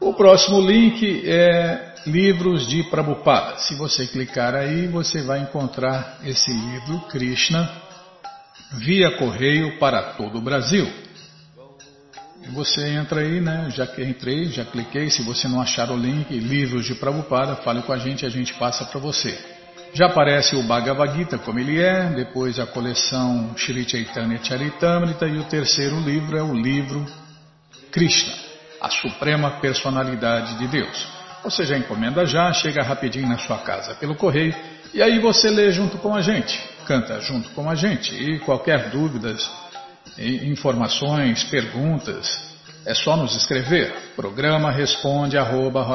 O 0.00 0.12
próximo 0.12 0.60
link 0.60 1.22
é 1.26 1.94
Livros 2.06 2.66
de 2.66 2.82
Prabhupada. 2.84 3.58
Se 3.58 3.74
você 3.74 4.06
clicar 4.06 4.54
aí, 4.54 4.86
você 4.86 5.22
vai 5.22 5.40
encontrar 5.40 6.18
esse 6.24 6.52
livro, 6.52 7.00
Krishna, 7.08 7.70
via 8.72 9.16
correio 9.16 9.78
para 9.78 10.12
todo 10.14 10.38
o 10.38 10.42
Brasil. 10.42 10.86
Você 12.52 12.86
entra 12.90 13.22
aí, 13.22 13.40
né? 13.40 13.70
Já 13.70 13.86
que 13.86 14.02
entrei, 14.02 14.44
já 14.46 14.64
cliquei. 14.64 15.08
Se 15.08 15.22
você 15.22 15.48
não 15.48 15.60
achar 15.60 15.90
o 15.90 15.96
link, 15.96 16.30
Livros 16.38 16.84
de 16.84 16.94
Prabhupada, 16.94 17.56
fale 17.56 17.82
com 17.82 17.92
a 17.92 17.98
gente, 17.98 18.26
a 18.26 18.28
gente 18.28 18.52
passa 18.54 18.84
para 18.84 19.00
você. 19.00 19.53
Já 19.94 20.06
aparece 20.06 20.56
o 20.56 20.62
Bhagavad 20.64 21.16
Gita 21.16 21.38
como 21.38 21.60
ele 21.60 21.80
é, 21.80 22.06
depois 22.06 22.58
a 22.58 22.66
coleção 22.66 23.56
Shri 23.56 23.88
Chaitanya 23.88 24.42
Charitamrita 24.42 25.24
e 25.24 25.38
o 25.38 25.44
terceiro 25.44 26.00
livro 26.00 26.36
é 26.36 26.42
o 26.42 26.52
livro 26.52 27.06
Krishna, 27.92 28.34
a 28.80 28.90
suprema 28.90 29.52
personalidade 29.60 30.58
de 30.58 30.66
Deus. 30.66 31.06
Você 31.44 31.62
já 31.62 31.78
encomenda 31.78 32.26
já, 32.26 32.52
chega 32.52 32.82
rapidinho 32.82 33.28
na 33.28 33.38
sua 33.38 33.58
casa 33.58 33.94
pelo 33.94 34.16
correio 34.16 34.52
e 34.92 35.00
aí 35.00 35.20
você 35.20 35.48
lê 35.48 35.70
junto 35.70 35.96
com 35.98 36.12
a 36.12 36.20
gente, 36.20 36.60
canta 36.88 37.20
junto 37.20 37.50
com 37.50 37.70
a 37.70 37.76
gente 37.76 38.12
e 38.16 38.40
qualquer 38.40 38.90
dúvidas, 38.90 39.48
informações, 40.18 41.44
perguntas, 41.44 42.52
é 42.84 42.94
só 42.94 43.16
nos 43.16 43.36
escrever. 43.36 43.94
Programa 44.16 44.72
responde 44.72 45.38
arroba, 45.38 45.86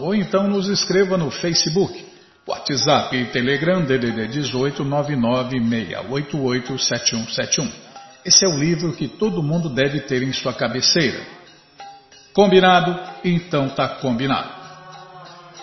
ou 0.00 0.14
então 0.14 0.48
nos 0.48 0.66
escreva 0.68 1.18
no 1.18 1.30
Facebook 1.30 2.13
WhatsApp 2.46 3.16
e 3.16 3.24
Telegram 3.26 3.82
DDD 3.82 4.28
18 4.28 4.84
996887171. 4.84 7.72
Esse 8.24 8.44
é 8.44 8.48
o 8.48 8.58
livro 8.58 8.92
que 8.92 9.08
todo 9.08 9.42
mundo 9.42 9.68
deve 9.68 10.00
ter 10.00 10.22
em 10.22 10.32
sua 10.32 10.52
cabeceira. 10.52 11.20
Combinado? 12.32 12.96
Então 13.24 13.68
tá 13.68 13.88
combinado. 13.88 14.50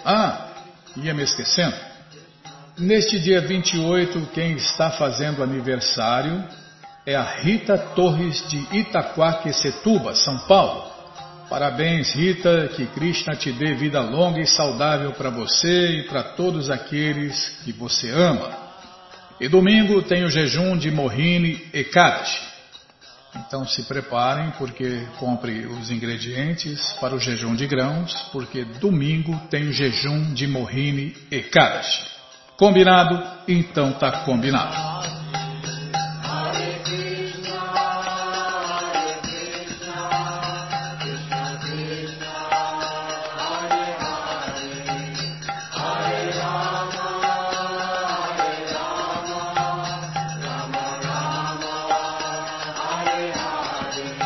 Ah, 0.05 0.47
ia 0.97 1.13
me 1.13 1.23
esquecendo. 1.23 1.75
Neste 2.77 3.19
dia 3.19 3.41
28, 3.41 4.29
quem 4.33 4.53
está 4.53 4.89
fazendo 4.89 5.43
aniversário 5.43 6.43
é 7.05 7.15
a 7.15 7.23
Rita 7.23 7.77
Torres 7.77 8.43
de 8.49 8.57
Itaquaquecetuba, 8.75 10.15
São 10.15 10.39
Paulo. 10.39 10.90
Parabéns, 11.51 12.13
Rita, 12.13 12.69
que 12.69 12.85
Krishna 12.85 13.35
te 13.35 13.51
dê 13.51 13.73
vida 13.73 13.99
longa 13.99 14.39
e 14.39 14.47
saudável 14.47 15.11
para 15.11 15.29
você 15.29 15.97
e 15.97 16.03
para 16.03 16.23
todos 16.23 16.69
aqueles 16.69 17.59
que 17.65 17.73
você 17.73 18.09
ama. 18.09 18.49
E 19.37 19.49
domingo 19.49 20.01
tem 20.01 20.23
o 20.23 20.29
jejum 20.29 20.77
de 20.77 20.89
Mohini 20.89 21.61
Ekadashi. 21.73 22.41
Então 23.35 23.67
se 23.67 23.83
preparem, 23.83 24.51
porque 24.51 25.05
compre 25.19 25.65
os 25.65 25.91
ingredientes 25.91 26.93
para 27.01 27.15
o 27.15 27.19
jejum 27.19 27.53
de 27.53 27.67
grãos, 27.67 28.13
porque 28.31 28.63
domingo 28.63 29.37
tem 29.49 29.67
o 29.67 29.73
jejum 29.73 30.33
de 30.33 30.47
Mohini 30.47 31.13
Ekadashi. 31.29 32.01
Combinado? 32.55 33.21
Então 33.45 33.91
tá 33.91 34.23
combinado. 34.23 35.10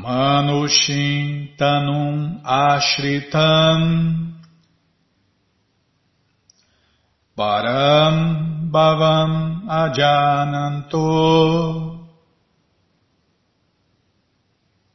Manushintanum 0.05 2.43
Ashritam 2.43 4.34
Param 7.37 8.71
Bhavam 8.71 9.67
Ajananto 9.67 11.03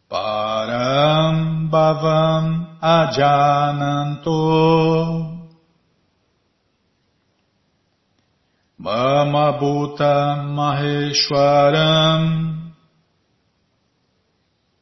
Param 0.08 1.68
Bhavam 1.70 2.66
Ajananto 2.80 4.40
Mama 8.78 9.52
Bhuta 9.60 10.42
Maheshwaram. 10.56 12.22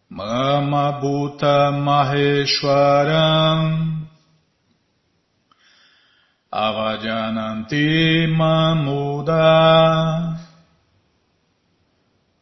Mama 0.08 0.92
Bhuta 1.02 1.72
Maheshwaram 1.74 4.07
Avajananti 6.52 8.26
Mamuda. 8.32 10.38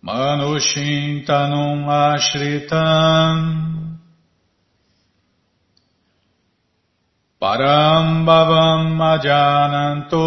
Manushintanum 0.04 1.88
Ashritam. 1.90 3.36
Parambhavam 7.40 8.98
Ajananto 8.98 10.26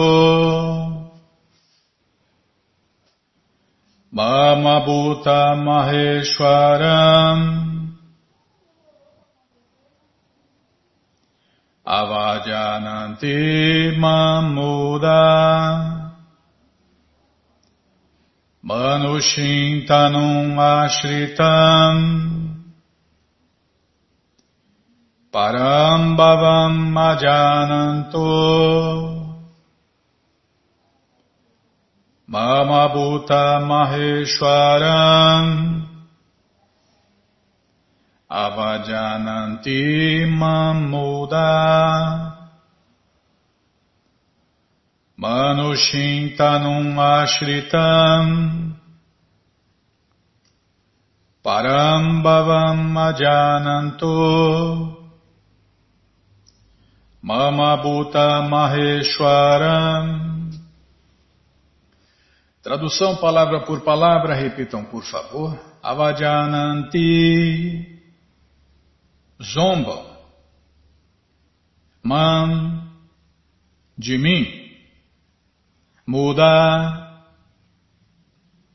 Mama 4.11 4.85
Bhuta 4.85 5.55
Maheshwaram 5.65 7.68
Avajananti 11.89 13.97
Mamuda. 13.97 15.25
Manushintanum 18.63 20.53
Ashritam. 20.53 21.97
Parambhavam 25.33 26.93
Ajananto 26.93 28.29
Mama 32.27 32.89
Bhuta 32.93 33.65
Maheshwaram 33.65 35.78
Avajananti 38.29 40.29
Mamuda. 40.29 41.41
Manushintanum 45.17 46.93
Ashritam. 46.93 48.77
Parambhavam 51.43 52.95
Ajananto 52.95 54.13
Mama 57.23 57.81
Bhuta 57.81 58.47
Maheshwaram. 58.47 60.51
Tradução 62.61 63.17
palavra 63.17 63.61
por 63.61 63.81
palavra, 63.81 64.35
repitam 64.35 64.85
por 64.85 65.03
favor. 65.03 65.59
Avajananti 65.81 67.98
zombam, 69.41 70.05
man, 72.03 72.89
de 73.97 74.17
mim, 74.17 74.45
muda, 76.05 77.25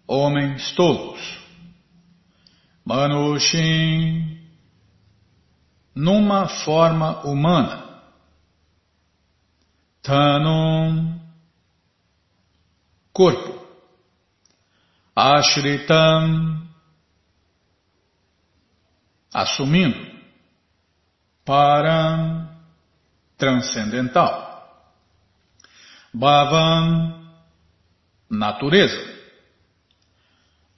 homens 0.09 0.73
tolos, 0.75 1.21
manushin, 2.85 4.41
numa 5.95 6.49
forma 6.49 7.23
humana, 7.25 8.03
tanum, 10.03 11.21
corpo, 13.13 13.67
ashritam, 15.15 16.69
assumindo, 19.33 20.14
para 21.45 22.49
transcendental. 23.37 24.45
Bhavam, 26.13 27.25
natureza. 28.31 29.13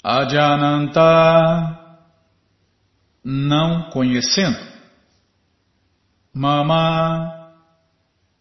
Ajananta, 0.02 1.78
não 3.22 3.90
conhecendo. 3.90 4.58
Mama, 6.32 7.52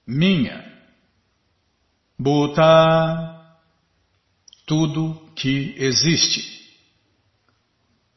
minha. 0.07 0.63
Bhuta, 2.17 3.35
tudo 4.65 5.29
que 5.35 5.75
existe. 5.77 6.55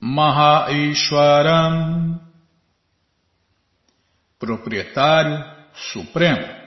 Mahaishwaram, 0.00 2.20
proprietário 4.38 5.44
supremo. 5.92 6.58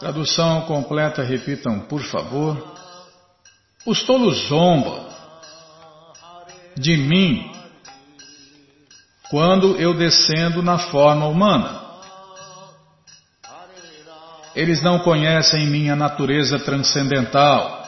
Tradução 0.00 0.62
completa, 0.62 1.22
repitam, 1.22 1.80
por 1.80 2.02
favor. 2.02 2.74
Os 3.86 4.02
tolos 4.02 4.48
zombam 4.48 5.08
de 6.76 6.96
mim 6.96 7.50
quando 9.30 9.76
eu 9.80 9.94
descendo 9.94 10.62
na 10.62 10.78
forma 10.78 11.26
humana. 11.26 11.82
Eles 14.54 14.82
não 14.82 15.00
conhecem 15.00 15.66
minha 15.66 15.96
natureza 15.96 16.58
transcendental 16.58 17.82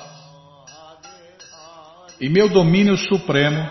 e 2.21 2.29
meu 2.29 2.49
domínio 2.49 2.97
supremo 2.97 3.71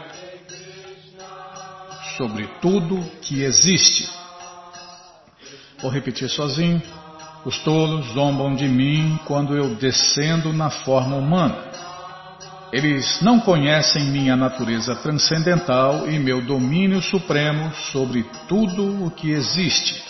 sobre 2.18 2.48
tudo 2.62 3.04
que 3.22 3.42
existe. 3.42 4.10
Vou 5.82 5.92
repetir 5.92 6.30
sozinho. 6.30 6.82
Os 7.46 7.60
tolos 7.60 8.08
zombam 8.14 8.56
de 8.56 8.68
mim 8.68 9.20
quando 9.26 9.56
eu 9.56 9.76
descendo 9.76 10.52
na 10.52 10.70
forma 10.70 11.16
humana. 11.16 11.58
Eles 12.72 13.22
não 13.22 13.40
conhecem 13.40 14.06
minha 14.06 14.36
natureza 14.36 14.96
transcendental 14.96 16.10
e 16.10 16.18
meu 16.18 16.42
domínio 16.42 17.02
supremo 17.02 17.72
sobre 17.92 18.26
tudo 18.48 19.06
o 19.06 19.12
que 19.12 19.32
existe. 19.32 20.04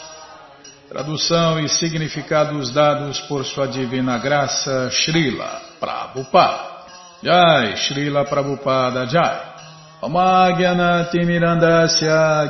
Tradução 0.88 1.60
e 1.60 1.68
significados 1.68 2.72
dados 2.72 3.20
por 3.22 3.44
Sua 3.44 3.68
Divina 3.68 4.18
Graça, 4.18 4.90
Srila 4.92 5.62
Prabhupada. 5.80 6.76
Jai, 7.22 7.76
Srila 7.76 8.24
Prabhupada 8.24 9.06
Jai. 9.08 9.55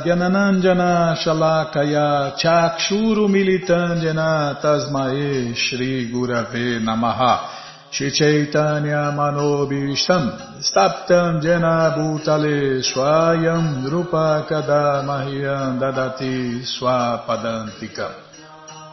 Gyananandjana 0.02 1.14
Shalakaya 1.16 2.34
Chakshuru 2.36 3.28
Militandjana 3.28 4.60
Tasmae 4.60 5.54
Shri 5.54 6.10
Gurave 6.10 6.80
Namaha. 6.82 7.48
Shri 7.92 8.10
Chaitanya 8.10 9.12
Manobishtam 9.14 10.60
Staptam 10.60 11.40
Jena 11.40 11.94
Bhutale 11.96 12.82
Swayam 12.82 13.84
Drupa 13.84 14.44
Kadamahyam 14.48 15.78
Dadati 15.78 16.62
Swapadantika. 16.66 18.10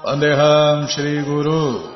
Pandeham 0.06 0.88
Shri 0.88 1.24
Guru 1.26 1.90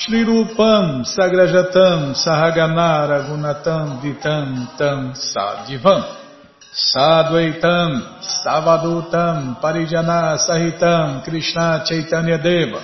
Shri 0.00 0.24
Rupam 0.24 1.04
Sagrajatam 1.04 2.16
Sahaganara 2.16 3.28
Gunatam 3.28 4.00
Vitam 4.00 4.74
Tam 4.78 5.12
Sadivam 5.12 6.16
Sadvaitam 6.72 8.00
Savadutam 8.24 9.60
Parijana 9.60 10.38
Sahitam 10.40 11.22
Krishna 11.22 11.84
Chaitanya 11.84 12.38
Deva. 12.38 12.80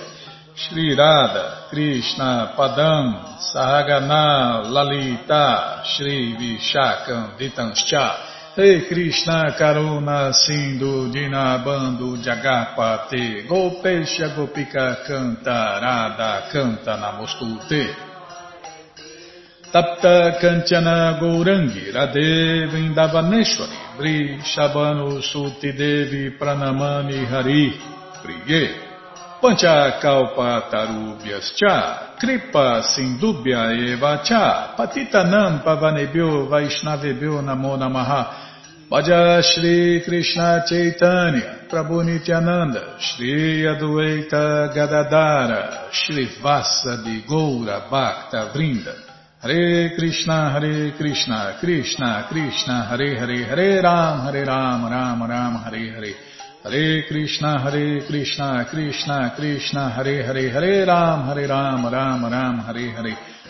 Shri 0.53 0.95
Radha 0.95 1.65
Krishna 1.71 2.53
Padam 2.55 3.39
Sahagana 3.41 4.69
Lalita 4.69 5.81
Shri 5.85 6.35
Vishakam 6.37 7.35
Vitanscha 7.39 8.26
Hey 8.57 8.87
Krishna 8.87 9.53
Karuna 9.55 10.33
Sindhu 10.33 11.11
Dinabando 11.13 12.17
Jagapate 12.17 13.45
Gopesha 13.45 14.33
Gopika 14.33 15.05
Canta 15.05 15.79
Radha 15.79 16.49
Canta 16.51 16.97
Namostute. 16.97 17.93
Tapta 19.71 20.39
Kanchana 20.41 21.19
Gourangi 21.19 21.91
Radhe 21.93 22.65
Vrindavaneshwari 22.65 23.95
Bri 23.95 24.39
Shabano 24.41 25.21
Suti 25.21 25.77
Devi 25.77 26.31
Pranamani 26.31 27.27
Hari 27.27 27.79
Priye. 28.23 28.71
Pancha 29.39 29.99
Kalpa 30.01 30.67
Tarubhyas 30.71 31.53
Cha 31.55 32.15
Kripa 32.17 32.81
Sindubhya 32.81 33.93
Eva 33.93 34.19
Cha 34.23 34.73
Patitanam 34.75 35.61
Pavanebhyo 35.63 36.47
Vaishnavebhyo 36.49 37.43
Namo 37.43 37.77
Namaha 37.77 38.46
Bhaja 38.89 39.43
Shri 39.43 40.01
Krishna 40.05 40.63
Chaitanya 40.65 41.67
Prabhu 41.67 42.05
Nityananda 42.05 42.95
Shri 42.97 43.63
Adueita 43.63 44.73
Gadadara 44.73 45.89
Shri 45.91 46.25
Vasa 46.41 46.95
Goura 47.27 47.89
Bhakta 47.89 48.49
Vrinda. 48.55 48.95
Hare 49.41 49.93
Krishna 49.93 50.51
Hare 50.51 50.93
Krishna 50.95 51.57
Krishna 51.59 52.27
Krishna 52.29 52.85
Hare 52.85 53.17
Hare 53.19 53.43
Hare 53.43 53.81
Ram 53.81 54.21
Hare 54.21 54.45
Ram 54.45 54.89
Ram 54.89 55.21
Ram 55.21 55.55
Hare 55.55 55.91
Hare. 55.91 56.15
Hare 56.63 57.03
Krishna 57.09 57.59
Hare 57.59 58.05
Krishna 58.05 58.65
Krishna 58.69 59.33
Krishna 59.35 59.89
Hare 59.89 60.23
Hare 60.23 60.49
Hare 60.49 60.85
Ram 60.85 61.25
Hare 61.27 61.45
Ram 61.45 61.85
Ram 61.91 62.23
Ram 62.23 62.59
Hare 62.59 62.91
Hare 62.91 63.17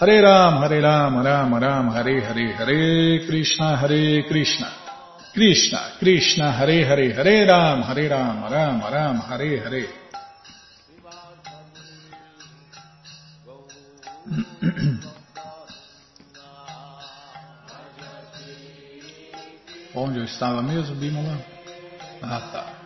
Hare 0.00 0.20
Ram, 0.20 0.62
Hare 0.62 0.80
Ram, 0.80 1.20
Ram 1.20 1.58
Ram, 1.58 1.88
Hare 1.88 2.22
Hare, 2.22 2.54
Hare 2.54 3.26
Krishna, 3.26 3.76
Hare 3.76 4.22
Krishna, 4.28 4.70
Krishna, 5.32 5.96
Krishna, 5.98 6.52
Hare 6.52 6.86
Hare, 6.86 7.12
Hare 7.14 7.44
Ram, 7.44 7.82
Hare 7.82 8.06
Ram, 8.06 8.48
Ram 8.48 8.80
Ram, 8.80 9.18
Hare 9.18 9.58
Hare. 9.58 9.88
Onde 19.96 20.20
eu 20.20 20.24
estava 20.24 20.62
mesmo, 20.62 20.94
Bimala? 20.94 21.44
Ah, 22.22 22.40
tá. 22.52 22.77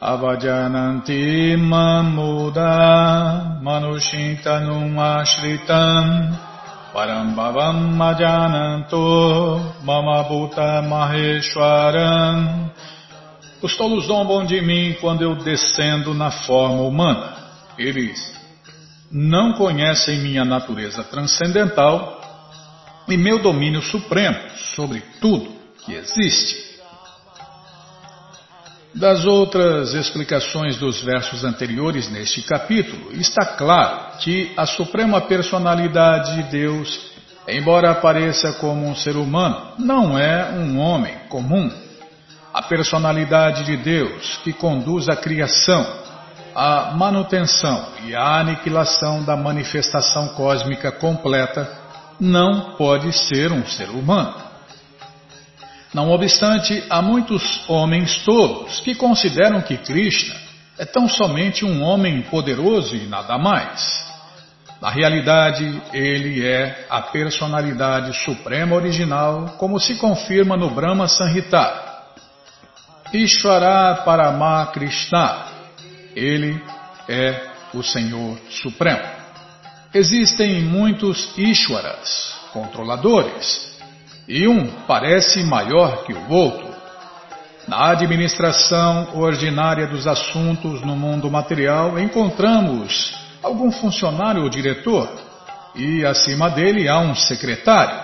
Avajananti 0.00 1.56
mamuda 1.56 3.58
manushintanum 3.60 4.96
ashritam 4.96 6.38
parambhavam 6.94 7.98
majananto 7.98 9.58
mamabhuta 9.82 10.82
maheshwaram 10.82 12.70
Os 13.60 13.76
tolos 13.76 14.06
zombam 14.06 14.46
de 14.46 14.60
mim 14.60 14.94
quando 15.00 15.22
eu 15.22 15.34
descendo 15.34 16.14
na 16.14 16.30
forma 16.30 16.82
humana. 16.82 17.34
Eles 17.76 18.38
não 19.10 19.54
conhecem 19.54 20.20
minha 20.20 20.44
natureza 20.44 21.02
transcendental 21.02 22.20
e 23.08 23.16
meu 23.16 23.42
domínio 23.42 23.82
supremo 23.82 24.38
sobre 24.76 25.02
tudo 25.20 25.50
que 25.84 25.92
existe. 25.92 26.67
Das 28.94 29.26
outras 29.26 29.92
explicações 29.92 30.78
dos 30.78 31.02
versos 31.02 31.44
anteriores 31.44 32.10
neste 32.10 32.42
capítulo, 32.42 33.12
está 33.12 33.44
claro 33.44 34.18
que 34.18 34.52
a 34.56 34.64
Suprema 34.64 35.20
Personalidade 35.20 36.36
de 36.36 36.50
Deus, 36.50 36.98
embora 37.46 37.90
apareça 37.90 38.54
como 38.54 38.88
um 38.88 38.94
ser 38.94 39.16
humano, 39.16 39.72
não 39.78 40.18
é 40.18 40.50
um 40.52 40.78
homem 40.78 41.14
comum. 41.28 41.70
A 42.52 42.62
personalidade 42.62 43.64
de 43.64 43.76
Deus, 43.76 44.40
que 44.42 44.54
conduz 44.54 45.06
a 45.08 45.16
criação, 45.16 45.86
a 46.54 46.92
manutenção 46.96 47.90
e 48.06 48.16
a 48.16 48.40
aniquilação 48.40 49.22
da 49.22 49.36
manifestação 49.36 50.28
cósmica 50.28 50.90
completa, 50.90 51.70
não 52.18 52.74
pode 52.76 53.12
ser 53.12 53.52
um 53.52 53.64
ser 53.66 53.90
humano. 53.90 54.47
Não 55.92 56.10
obstante, 56.10 56.84
há 56.90 57.00
muitos 57.00 57.68
homens 57.68 58.22
tolos 58.24 58.80
que 58.80 58.94
consideram 58.94 59.62
que 59.62 59.76
Krishna 59.78 60.34
é 60.78 60.84
tão 60.84 61.08
somente 61.08 61.64
um 61.64 61.82
homem 61.82 62.22
poderoso 62.22 62.94
e 62.94 63.06
nada 63.06 63.36
mais. 63.38 64.06
Na 64.80 64.90
realidade, 64.90 65.82
ele 65.92 66.46
é 66.46 66.86
a 66.88 67.02
personalidade 67.02 68.16
suprema 68.24 68.76
original, 68.76 69.56
como 69.58 69.80
se 69.80 69.96
confirma 69.96 70.56
no 70.56 70.70
Brahma 70.70 71.08
Sanhita. 71.08 71.86
Ishvara 73.12 74.02
Parama 74.04 74.66
Krishna. 74.66 75.46
Ele 76.14 76.62
é 77.08 77.42
o 77.74 77.82
Senhor 77.82 78.38
Supremo. 78.50 79.02
Existem 79.92 80.62
muitos 80.62 81.36
Ishwaras, 81.36 82.34
controladores, 82.52 83.67
e 84.28 84.46
um 84.46 84.66
parece 84.86 85.42
maior 85.42 86.04
que 86.04 86.12
o 86.12 86.30
outro. 86.30 86.68
Na 87.66 87.90
administração 87.90 89.08
ordinária 89.14 89.86
dos 89.86 90.06
assuntos 90.06 90.82
no 90.82 90.94
mundo 90.94 91.30
material, 91.30 91.98
encontramos 91.98 93.14
algum 93.42 93.70
funcionário 93.72 94.42
ou 94.42 94.50
diretor, 94.50 95.08
e 95.74 96.04
acima 96.04 96.50
dele 96.50 96.88
há 96.88 96.98
um 96.98 97.14
secretário, 97.14 98.00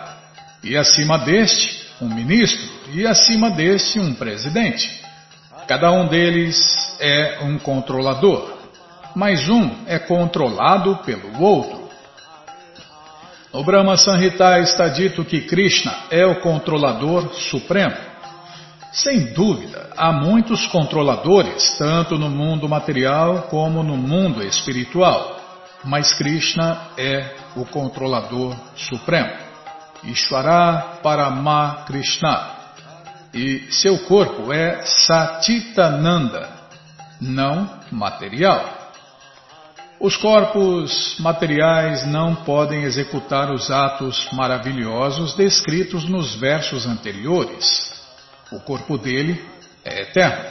e 0.62 0.76
acima 0.76 1.18
deste, 1.18 1.84
um 2.00 2.08
ministro, 2.08 2.66
e 2.92 3.06
acima 3.06 3.50
deste, 3.50 4.00
um 4.00 4.14
presidente. 4.14 5.02
Cada 5.66 5.90
um 5.90 6.06
deles 6.08 6.56
é 7.00 7.40
um 7.42 7.58
controlador, 7.58 8.50
mas 9.14 9.48
um 9.48 9.70
é 9.86 9.98
controlado 9.98 10.96
pelo 11.04 11.42
outro. 11.42 11.83
No 13.54 13.62
Brahma 13.62 13.96
Sanhita 13.96 14.58
está 14.58 14.88
dito 14.88 15.24
que 15.24 15.42
Krishna 15.42 16.06
é 16.10 16.26
o 16.26 16.40
controlador 16.40 17.32
supremo. 17.34 17.94
Sem 18.90 19.32
dúvida, 19.32 19.90
há 19.96 20.10
muitos 20.10 20.66
controladores, 20.66 21.78
tanto 21.78 22.18
no 22.18 22.28
mundo 22.28 22.68
material 22.68 23.42
como 23.42 23.80
no 23.80 23.96
mundo 23.96 24.42
espiritual. 24.42 25.38
Mas 25.84 26.12
Krishna 26.14 26.88
é 26.98 27.30
o 27.54 27.64
controlador 27.64 28.56
supremo. 28.74 29.30
Ishvara 30.02 30.98
Parama 31.00 31.84
Krishna. 31.86 32.56
E 33.32 33.68
seu 33.70 34.00
corpo 34.00 34.52
é 34.52 34.82
Satitananda, 34.82 36.48
não 37.20 37.70
material. 37.92 38.83
Os 40.00 40.16
corpos 40.16 41.16
materiais 41.20 42.04
não 42.06 42.34
podem 42.34 42.82
executar 42.82 43.50
os 43.52 43.70
atos 43.70 44.28
maravilhosos 44.32 45.34
descritos 45.34 46.08
nos 46.08 46.34
versos 46.34 46.84
anteriores. 46.84 47.92
O 48.50 48.60
corpo 48.60 48.98
dele 48.98 49.42
é 49.84 50.02
eterno, 50.02 50.44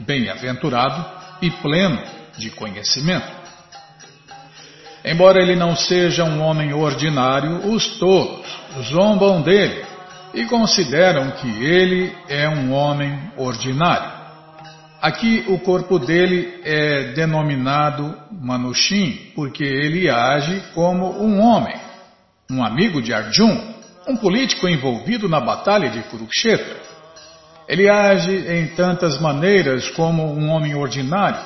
bem-aventurado 0.00 1.04
e 1.40 1.50
pleno 1.50 2.02
de 2.38 2.50
conhecimento. 2.50 3.42
Embora 5.04 5.40
ele 5.42 5.56
não 5.56 5.76
seja 5.76 6.24
um 6.24 6.40
homem 6.40 6.72
ordinário, 6.72 7.72
os 7.72 7.98
tolos 7.98 8.46
zombam 8.90 9.42
dele 9.42 9.84
e 10.32 10.44
consideram 10.46 11.32
que 11.32 11.64
ele 11.64 12.16
é 12.28 12.48
um 12.48 12.72
homem 12.72 13.32
ordinário. 13.36 14.21
Aqui 15.02 15.44
o 15.48 15.58
corpo 15.58 15.98
dele 15.98 16.60
é 16.62 17.12
denominado 17.12 18.16
Manushin 18.30 19.32
porque 19.34 19.64
ele 19.64 20.08
age 20.08 20.62
como 20.76 21.20
um 21.20 21.40
homem, 21.40 21.74
um 22.48 22.62
amigo 22.62 23.02
de 23.02 23.12
Arjun, 23.12 23.74
um 24.06 24.16
político 24.16 24.68
envolvido 24.68 25.28
na 25.28 25.40
batalha 25.40 25.90
de 25.90 26.00
Kurukshetra. 26.04 26.76
Ele 27.66 27.88
age 27.90 28.30
em 28.48 28.68
tantas 28.76 29.20
maneiras 29.20 29.88
como 29.88 30.22
um 30.22 30.48
homem 30.50 30.76
ordinário, 30.76 31.40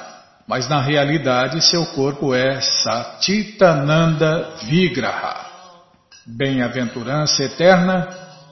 mas 0.46 0.68
na 0.68 0.82
realidade 0.82 1.64
seu 1.64 1.86
corpo 1.86 2.34
é 2.34 2.60
Satitananda 2.60 4.50
Vigraha, 4.64 5.46
bem-aventurança 6.26 7.44
eterna 7.44 8.06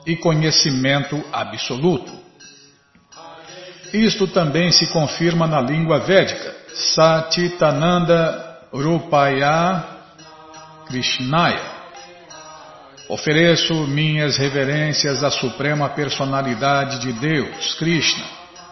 e 0.07 0.17
conhecimento 0.17 1.23
absoluto. 1.31 2.24
Isto 3.95 4.27
também 4.27 4.73
se 4.73 4.93
confirma 4.93 5.47
na 5.47 5.61
língua 5.61 6.01
védica. 6.01 6.55
Satitananda 6.75 8.59
Rupaya 8.73 9.85
Krishnaya. 10.87 11.75
Ofereço 13.09 13.87
minhas 13.87 14.37
reverências 14.37 15.23
à 15.23 15.31
Suprema 15.31 15.89
Personalidade 15.91 16.99
de 17.01 17.13
Deus, 17.13 17.75
Krishna, 17.75 18.25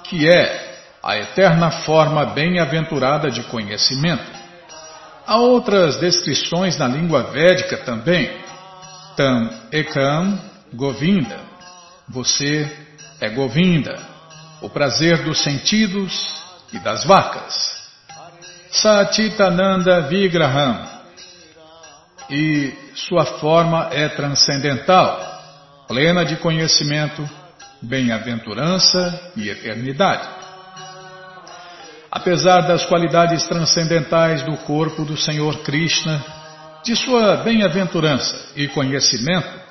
que 0.05 0.29
é 0.29 0.73
a 1.03 1.17
eterna 1.19 1.71
forma 1.71 2.25
bem-aventurada 2.27 3.31
de 3.31 3.43
conhecimento. 3.45 4.25
Há 5.27 5.37
outras 5.37 6.01
descrições 6.01 6.77
na 6.79 6.89
língua 6.89 7.25
védica 7.25 7.77
também. 7.79 8.31
Tam 9.17 9.51
Ekam 9.71 10.39
Govinda. 10.75 11.39
Você 12.09 12.69
é 13.21 13.29
Govinda, 13.29 14.12
o 14.63 14.71
prazer 14.71 15.25
dos 15.25 15.43
sentidos 15.43 16.41
e 16.73 16.79
das 16.79 17.05
vacas. 17.05 17.83
Satitananda 18.71 20.03
Vigraham. 20.03 20.89
E 22.31 22.73
sua 22.95 23.27
forma 23.27 23.89
é 23.93 24.09
transcendental, 24.09 25.85
plena 25.89 26.25
de 26.25 26.37
conhecimento, 26.37 27.29
bem-aventurança 27.83 29.33
e 29.37 29.51
eternidade. 29.51 30.27
Apesar 32.11 32.61
das 32.63 32.87
qualidades 32.87 33.45
transcendentais 33.45 34.43
do 34.43 34.57
corpo 34.59 35.05
do 35.05 35.17
Senhor 35.17 35.59
Krishna, 35.63 36.25
de 36.85 36.95
sua 36.95 37.37
bem-aventurança 37.39 38.53
e 38.55 38.69
conhecimento, 38.69 39.62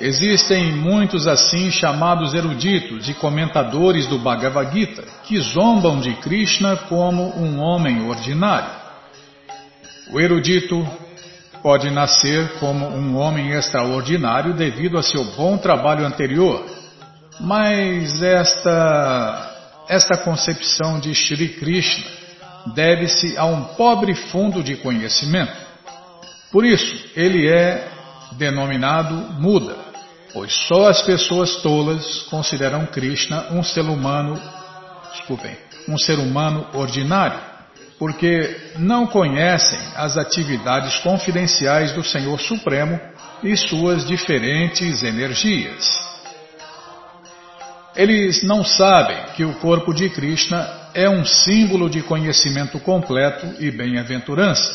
existem 0.00 0.72
muitos 0.72 1.26
assim 1.26 1.70
chamados 1.70 2.34
eruditos 2.34 3.08
e 3.08 3.14
comentadores 3.14 4.06
do 4.06 4.18
Bhagavad 4.18 4.72
Gita 4.72 5.04
que 5.24 5.38
zombam 5.40 6.00
de 6.00 6.14
Krishna 6.14 6.76
como 6.88 7.36
um 7.36 7.58
homem 7.60 8.08
ordinário. 8.08 8.70
O 10.10 10.20
erudito 10.20 10.86
pode 11.62 11.90
nascer 11.90 12.58
como 12.60 12.86
um 12.86 13.16
homem 13.16 13.50
extraordinário 13.50 14.54
devido 14.54 14.98
a 14.98 15.02
seu 15.02 15.24
bom 15.36 15.58
trabalho 15.58 16.06
anterior, 16.06 16.64
mas 17.40 18.22
esta, 18.22 19.84
esta 19.88 20.16
concepção 20.16 21.00
de 21.00 21.12
Shri 21.14 21.48
Krishna 21.48 22.04
deve-se 22.74 23.36
a 23.36 23.44
um 23.44 23.62
pobre 23.74 24.14
fundo 24.14 24.62
de 24.62 24.76
conhecimento. 24.76 25.56
Por 26.52 26.64
isso, 26.64 27.10
ele 27.16 27.48
é 27.48 27.88
denominado 28.32 29.14
Muda, 29.40 29.76
pois 30.36 30.52
só 30.52 30.90
as 30.90 31.00
pessoas 31.00 31.62
tolas 31.62 32.24
consideram 32.24 32.84
Krishna 32.84 33.46
um 33.52 33.62
ser 33.62 33.86
humano, 33.86 34.38
desculpem, 35.10 35.56
um 35.88 35.96
ser 35.96 36.18
humano 36.18 36.66
ordinário 36.74 37.40
porque 37.98 38.54
não 38.76 39.06
conhecem 39.06 39.78
as 39.94 40.18
atividades 40.18 40.98
confidenciais 40.98 41.92
do 41.92 42.04
Senhor 42.04 42.38
Supremo 42.38 43.00
e 43.42 43.56
suas 43.56 44.06
diferentes 44.06 45.02
energias. 45.02 45.88
Eles 47.94 48.42
não 48.42 48.62
sabem 48.62 49.16
que 49.34 49.42
o 49.42 49.54
corpo 49.54 49.94
de 49.94 50.10
Krishna 50.10 50.68
é 50.92 51.08
um 51.08 51.24
símbolo 51.24 51.88
de 51.88 52.02
conhecimento 52.02 52.78
completo 52.80 53.54
e 53.58 53.70
bem-aventurança, 53.70 54.70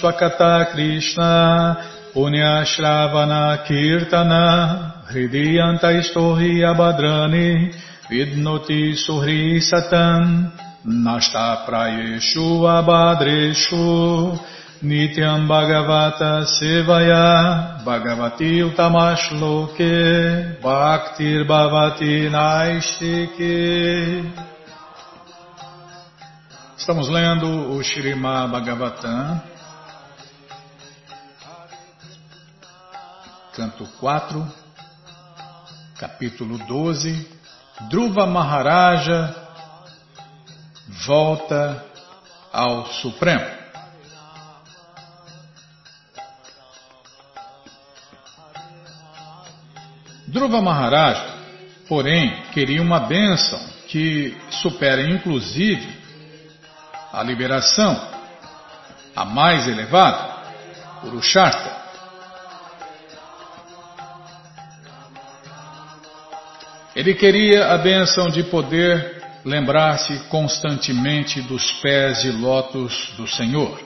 Swakata 0.00 0.66
Krishna 0.72 1.76
Shravana 2.14 3.64
Kirtana 3.64 5.04
Hridiyanta 5.08 5.92
Istohi 5.92 6.64
Abhadrani 6.64 7.91
Vidnoti 8.12 8.92
Suhri 8.92 9.56
Satan 9.62 10.52
Nashta 10.84 11.64
Prayeshu 11.64 12.60
Abhadreshu 12.60 14.36
Nityam 14.84 15.48
Bhagavata 15.48 16.44
Sevaya 16.44 17.80
Bhagavati 17.82 18.60
Utamashloke 18.68 20.60
Bhaktir 20.60 21.48
Bhavati 21.48 22.28
Naistike 22.28 23.56
Estamos 26.76 27.08
lendo 27.08 27.72
o 27.72 27.80
Shirima 27.80 28.46
Bhagavatam, 28.48 29.40
canto 33.54 33.86
4, 34.00 34.46
capítulo 35.96 36.58
12. 36.58 37.41
Dhruva 37.88 38.26
Maharaja 38.26 39.34
volta 41.06 41.84
ao 42.52 42.86
Supremo. 42.86 43.62
Dhruva 50.28 50.62
Maharaj, 50.62 51.18
porém, 51.88 52.42
queria 52.52 52.80
uma 52.80 53.00
bênção 53.00 53.60
que 53.88 54.34
supera 54.50 55.02
inclusive 55.02 56.00
a 57.12 57.22
liberação, 57.22 58.00
a 59.14 59.24
mais 59.26 59.68
elevada, 59.68 60.32
Urusharta. 61.04 61.81
Ele 67.02 67.14
queria 67.14 67.72
a 67.72 67.78
bênção 67.78 68.28
de 68.28 68.44
poder 68.44 69.20
lembrar-se 69.44 70.20
constantemente 70.28 71.42
dos 71.42 71.72
pés 71.80 72.22
de 72.22 72.30
lótus 72.30 73.12
do 73.16 73.26
Senhor. 73.26 73.76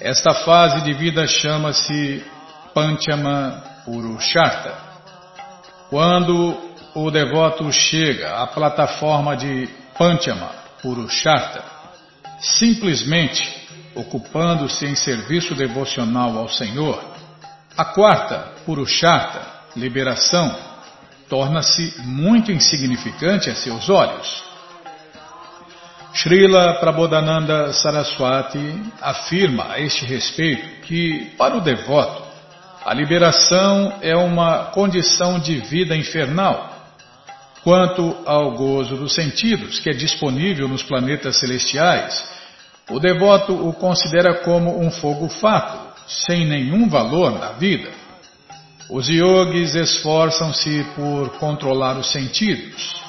Esta 0.00 0.34
fase 0.34 0.80
de 0.80 0.92
vida 0.92 1.24
chama-se 1.28 2.24
Panchama 2.74 3.62
Purusharta. 3.84 4.74
Quando 5.88 6.58
o 6.96 7.12
devoto 7.12 7.72
chega 7.72 8.42
à 8.42 8.46
plataforma 8.48 9.36
de 9.36 9.68
Panchama, 9.96 10.50
Purushartha, 10.82 11.62
simplesmente 12.40 13.68
ocupando-se 13.94 14.84
em 14.84 14.96
serviço 14.96 15.54
devocional 15.54 16.36
ao 16.36 16.48
Senhor. 16.48 17.00
A 17.76 17.84
quarta, 17.84 18.52
Purushata, 18.66 19.46
liberação, 19.76 20.69
torna-se 21.30 21.94
muito 22.00 22.52
insignificante 22.52 23.48
a 23.48 23.54
seus 23.54 23.88
olhos. 23.88 24.42
Srila 26.12 26.74
Prabodhananda 26.74 27.72
Saraswati 27.72 28.82
afirma 29.00 29.72
a 29.72 29.80
este 29.80 30.04
respeito 30.04 30.82
que, 30.82 31.32
para 31.38 31.56
o 31.56 31.60
devoto, 31.60 32.24
a 32.84 32.92
liberação 32.92 33.98
é 34.02 34.16
uma 34.16 34.64
condição 34.72 35.38
de 35.38 35.60
vida 35.60 35.96
infernal. 35.96 36.68
Quanto 37.62 38.16
ao 38.26 38.52
gozo 38.52 38.96
dos 38.96 39.14
sentidos, 39.14 39.78
que 39.78 39.90
é 39.90 39.92
disponível 39.92 40.66
nos 40.66 40.82
planetas 40.82 41.38
celestiais, 41.38 42.28
o 42.90 42.98
devoto 42.98 43.52
o 43.52 43.72
considera 43.72 44.42
como 44.42 44.82
um 44.82 44.90
fogo 44.90 45.28
fato, 45.28 45.78
sem 46.08 46.44
nenhum 46.44 46.88
valor 46.88 47.38
na 47.38 47.52
vida. 47.52 47.99
Os 48.90 49.08
yogis 49.08 49.76
esforçam-se 49.76 50.84
por 50.96 51.30
controlar 51.38 51.96
os 51.96 52.10
sentidos, 52.10 53.00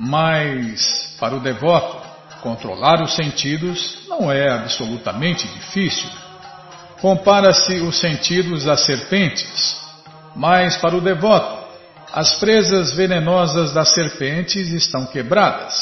mas 0.00 1.14
para 1.20 1.36
o 1.36 1.40
devoto, 1.40 1.98
controlar 2.40 3.02
os 3.02 3.14
sentidos 3.14 3.98
não 4.08 4.32
é 4.32 4.48
absolutamente 4.48 5.46
difícil. 5.48 6.08
Compara-se 6.98 7.74
os 7.80 8.00
sentidos 8.00 8.66
às 8.66 8.86
serpentes, 8.86 9.76
mas 10.34 10.78
para 10.78 10.96
o 10.96 11.00
devoto, 11.00 11.62
as 12.10 12.32
presas 12.36 12.94
venenosas 12.94 13.70
das 13.74 13.92
serpentes 13.92 14.70
estão 14.70 15.04
quebradas. 15.04 15.74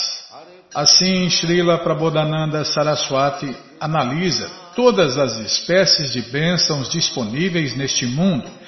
Assim, 0.74 1.30
Srila 1.30 1.78
Prabodhananda 1.78 2.64
Saraswati 2.64 3.56
analisa 3.78 4.50
todas 4.74 5.16
as 5.18 5.36
espécies 5.38 6.12
de 6.12 6.20
bênçãos 6.20 6.88
disponíveis 6.88 7.76
neste 7.76 8.06
mundo 8.06 8.59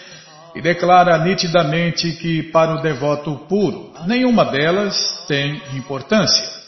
e 0.54 0.60
declara 0.60 1.18
nitidamente 1.18 2.12
que, 2.12 2.42
para 2.44 2.74
o 2.74 2.82
devoto 2.82 3.36
puro, 3.48 3.92
nenhuma 4.06 4.44
delas 4.44 5.24
tem 5.26 5.62
importância. 5.74 6.62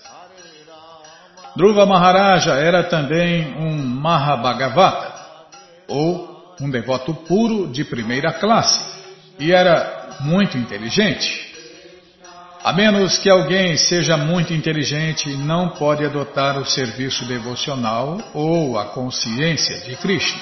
Dhruva 1.56 1.86
Maharaja 1.86 2.54
era 2.54 2.82
também 2.82 3.54
um 3.56 3.76
Mahabhagavata, 3.76 5.12
ou 5.86 6.54
um 6.60 6.70
devoto 6.70 7.14
puro 7.14 7.68
de 7.68 7.84
primeira 7.84 8.32
classe, 8.32 8.80
e 9.38 9.52
era 9.52 10.18
muito 10.20 10.56
inteligente. 10.58 11.52
A 12.64 12.72
menos 12.72 13.18
que 13.18 13.28
alguém 13.28 13.76
seja 13.76 14.16
muito 14.16 14.54
inteligente, 14.54 15.28
não 15.36 15.68
pode 15.68 16.04
adotar 16.04 16.58
o 16.58 16.64
serviço 16.64 17.26
devocional 17.26 18.18
ou 18.32 18.78
a 18.78 18.86
consciência 18.86 19.80
de 19.80 19.94
Krishna. 19.96 20.40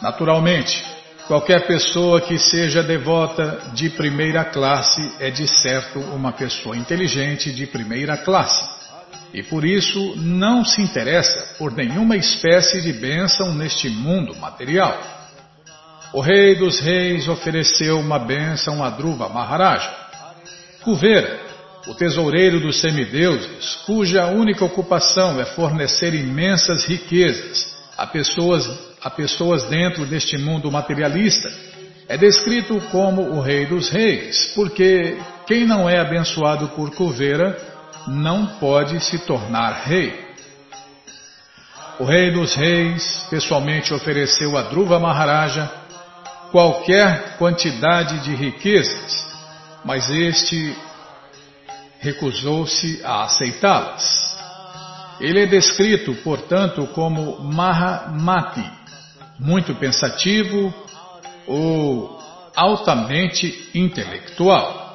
Naturalmente, 0.00 0.82
qualquer 1.30 1.64
pessoa 1.64 2.20
que 2.20 2.36
seja 2.40 2.82
devota 2.82 3.70
de 3.72 3.88
primeira 3.90 4.44
classe 4.44 5.12
é 5.20 5.30
de 5.30 5.46
certo 5.46 6.00
uma 6.00 6.32
pessoa 6.32 6.76
inteligente 6.76 7.52
de 7.52 7.68
primeira 7.68 8.16
classe 8.16 8.68
e 9.32 9.40
por 9.40 9.64
isso 9.64 10.16
não 10.16 10.64
se 10.64 10.82
interessa 10.82 11.54
por 11.56 11.70
nenhuma 11.70 12.16
espécie 12.16 12.82
de 12.82 12.92
bênção 12.92 13.54
neste 13.54 13.88
mundo 13.88 14.34
material. 14.40 15.00
O 16.12 16.20
rei 16.20 16.56
dos 16.56 16.80
reis 16.80 17.28
ofereceu 17.28 18.00
uma 18.00 18.18
bênção 18.18 18.82
a 18.82 18.90
Dhruva 18.90 19.28
Maharaja. 19.28 19.88
Kuvera, 20.82 21.38
o 21.86 21.94
tesoureiro 21.94 22.58
dos 22.58 22.80
semideuses, 22.80 23.76
cuja 23.86 24.26
única 24.26 24.64
ocupação 24.64 25.40
é 25.40 25.44
fornecer 25.44 26.12
imensas 26.12 26.84
riquezas 26.86 27.72
a 27.96 28.04
pessoas, 28.04 28.68
a 29.02 29.10
pessoas 29.10 29.64
dentro 29.64 30.04
deste 30.06 30.36
mundo 30.36 30.70
materialista, 30.70 31.50
é 32.08 32.16
descrito 32.16 32.80
como 32.90 33.22
o 33.22 33.40
rei 33.40 33.66
dos 33.66 33.88
reis, 33.88 34.52
porque 34.54 35.16
quem 35.46 35.66
não 35.66 35.88
é 35.88 35.98
abençoado 35.98 36.68
por 36.70 36.94
Kuvera 36.94 37.56
não 38.08 38.46
pode 38.58 38.98
se 39.00 39.18
tornar 39.20 39.84
rei. 39.84 40.28
O 41.98 42.04
rei 42.04 42.30
dos 42.30 42.54
reis 42.54 43.26
pessoalmente 43.28 43.92
ofereceu 43.92 44.56
a 44.56 44.62
Dhruva 44.62 44.98
Maharaja 44.98 45.70
qualquer 46.50 47.36
quantidade 47.36 48.24
de 48.24 48.34
riquezas, 48.34 49.24
mas 49.84 50.10
este 50.10 50.76
recusou-se 52.00 53.02
a 53.04 53.24
aceitá-las. 53.24 54.30
Ele 55.20 55.42
é 55.42 55.46
descrito, 55.46 56.14
portanto, 56.24 56.86
como 56.88 57.38
Mahamati, 57.40 58.79
muito 59.40 59.74
pensativo 59.74 60.72
ou 61.46 62.20
altamente 62.54 63.70
intelectual. 63.74 64.94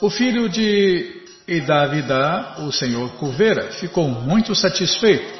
O 0.00 0.10
filho 0.10 0.48
de 0.48 1.24
Idavida, 1.48 2.56
o 2.58 2.70
senhor 2.70 3.10
Kuvera, 3.12 3.70
ficou 3.72 4.08
muito 4.08 4.54
satisfeito 4.54 5.34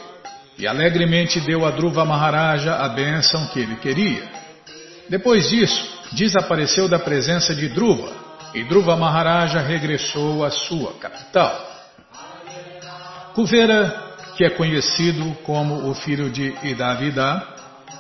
e 0.57 0.67
alegremente 0.67 1.41
deu 1.41 1.67
a 1.67 1.71
Dhruva 1.71 2.05
Maharaja 2.05 2.77
a 2.77 2.89
bênção 2.89 3.47
que 3.49 3.61
ele 3.61 3.77
queria. 3.77 4.23
Depois 5.11 5.51
disso, 5.51 5.87
desapareceu 6.13 6.89
da 6.89 6.99
presença 6.99 7.55
de 7.55 7.69
Dhruva 7.69 8.11
e 8.55 8.65
Dhruva 8.65 8.97
Maharaja 8.97 9.61
regressou 9.61 10.45
à 10.45 10.51
sua 10.51 10.95
capital. 10.95 11.75
Kuvera, 13.35 14.06
que 14.37 14.45
é 14.45 14.51
conhecido 14.51 15.35
como 15.45 15.89
o 15.89 15.95
filho 15.95 16.31
de 16.31 16.55
Idavida, 16.63 17.43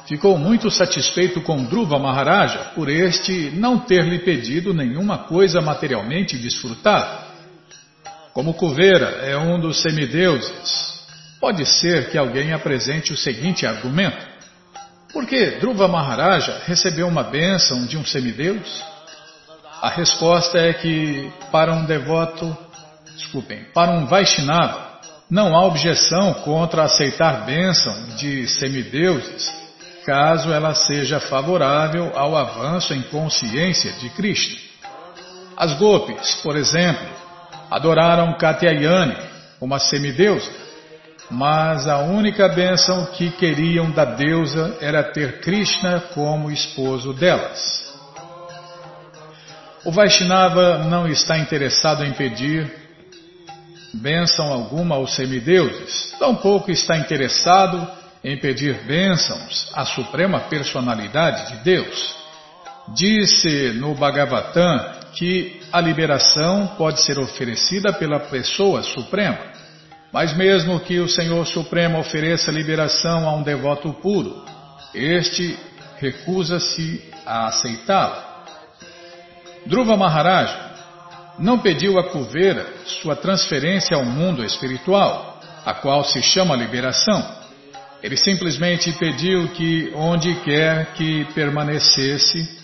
ficou 0.06 0.36
muito 0.38 0.70
satisfeito 0.70 1.40
com 1.40 1.64
Dhruva 1.64 1.98
Maharaja 1.98 2.72
por 2.74 2.90
este 2.90 3.50
não 3.54 3.78
ter 3.78 4.04
lhe 4.04 4.18
pedido 4.18 4.74
nenhuma 4.74 5.18
coisa 5.18 5.62
materialmente 5.62 6.36
desfrutada. 6.36 7.26
Como 8.34 8.52
Kuvera 8.52 9.06
é 9.22 9.36
um 9.36 9.58
dos 9.58 9.80
semideuses, 9.80 10.94
pode 11.40 11.64
ser 11.64 12.10
que 12.10 12.18
alguém 12.18 12.52
apresente 12.52 13.14
o 13.14 13.16
seguinte 13.16 13.66
argumento. 13.66 14.26
Por 15.12 15.24
que 15.26 15.52
Dhruva 15.52 15.88
Maharaja 15.88 16.60
recebeu 16.66 17.08
uma 17.08 17.22
bênção 17.22 17.86
de 17.86 17.96
um 17.96 18.04
semideus? 18.04 18.84
A 19.80 19.88
resposta 19.88 20.58
é 20.58 20.74
que, 20.74 21.32
para 21.50 21.72
um 21.72 21.86
devoto, 21.86 22.54
desculpem, 23.14 23.64
para 23.72 23.92
um 23.92 24.04
Vaishnava, 24.04 24.85
não 25.28 25.56
há 25.56 25.64
objeção 25.64 26.34
contra 26.34 26.84
aceitar 26.84 27.44
bênção 27.44 28.16
de 28.16 28.46
semideuses 28.48 29.52
caso 30.04 30.52
ela 30.52 30.72
seja 30.72 31.18
favorável 31.18 32.12
ao 32.16 32.36
avanço 32.36 32.94
em 32.94 33.02
consciência 33.02 33.92
de 33.94 34.08
Cristo. 34.10 34.56
As 35.56 35.72
Gopis, 35.72 36.36
por 36.42 36.54
exemplo, 36.54 37.04
adoraram 37.68 38.38
Katyayani, 38.38 39.16
uma 39.60 39.80
semideusa, 39.80 40.48
mas 41.28 41.88
a 41.88 41.98
única 41.98 42.48
bênção 42.48 43.06
que 43.06 43.30
queriam 43.32 43.90
da 43.90 44.04
deusa 44.04 44.76
era 44.80 45.02
ter 45.02 45.40
Krishna 45.40 46.00
como 46.14 46.52
esposo 46.52 47.12
delas. 47.12 47.84
O 49.84 49.90
Vaishnava 49.90 50.78
não 50.78 51.08
está 51.08 51.36
interessado 51.38 52.04
em 52.04 52.12
pedir 52.12 52.85
bênção 53.96 54.52
alguma 54.52 54.96
aos 54.96 55.14
semideuses, 55.14 56.14
tampouco 56.18 56.70
está 56.70 56.96
interessado 56.98 57.86
em 58.22 58.36
pedir 58.38 58.74
bênçãos 58.84 59.70
à 59.74 59.84
suprema 59.84 60.40
personalidade 60.40 61.52
de 61.52 61.64
Deus. 61.64 62.16
Disse 62.94 63.72
no 63.74 63.94
Bhagavatam 63.94 64.78
que 65.14 65.60
a 65.72 65.80
liberação 65.80 66.74
pode 66.78 67.00
ser 67.02 67.18
oferecida 67.18 67.92
pela 67.92 68.20
pessoa 68.20 68.82
suprema, 68.82 69.38
mas 70.12 70.36
mesmo 70.36 70.80
que 70.80 70.98
o 70.98 71.08
Senhor 71.08 71.44
Supremo 71.46 71.98
ofereça 71.98 72.50
liberação 72.50 73.28
a 73.28 73.34
um 73.34 73.42
devoto 73.42 73.92
puro, 73.94 74.44
este 74.94 75.58
recusa-se 75.98 77.02
a 77.24 77.46
aceitá-la. 77.46 78.44
Dhruva 79.66 79.96
Maharaj 79.96 80.65
não 81.38 81.58
pediu 81.58 81.98
a 81.98 82.04
Kuvera 82.10 82.66
sua 82.84 83.14
transferência 83.14 83.96
ao 83.96 84.04
mundo 84.04 84.44
espiritual, 84.44 85.40
a 85.64 85.74
qual 85.74 86.04
se 86.04 86.22
chama 86.22 86.56
liberação. 86.56 87.36
Ele 88.02 88.16
simplesmente 88.16 88.92
pediu 88.92 89.48
que, 89.48 89.92
onde 89.94 90.34
quer 90.42 90.92
que 90.94 91.24
permanecesse, 91.34 92.60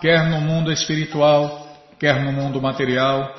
quer 0.00 0.28
no 0.28 0.40
mundo 0.40 0.72
espiritual, 0.72 1.66
quer 1.98 2.22
no 2.22 2.32
mundo 2.32 2.60
material, 2.60 3.34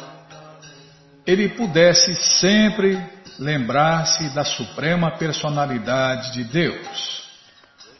ele 1.26 1.50
pudesse 1.50 2.16
sempre 2.40 3.02
lembrar-se 3.38 4.30
da 4.30 4.44
suprema 4.44 5.12
personalidade 5.12 6.34
de 6.34 6.44
Deus. 6.46 7.28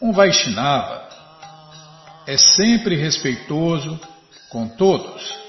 Um 0.02 0.12
Vaishnava 0.12 1.08
é 2.26 2.38
sempre 2.38 2.96
respeitoso 2.96 4.00
com 4.50 4.68
todos. 4.68 5.47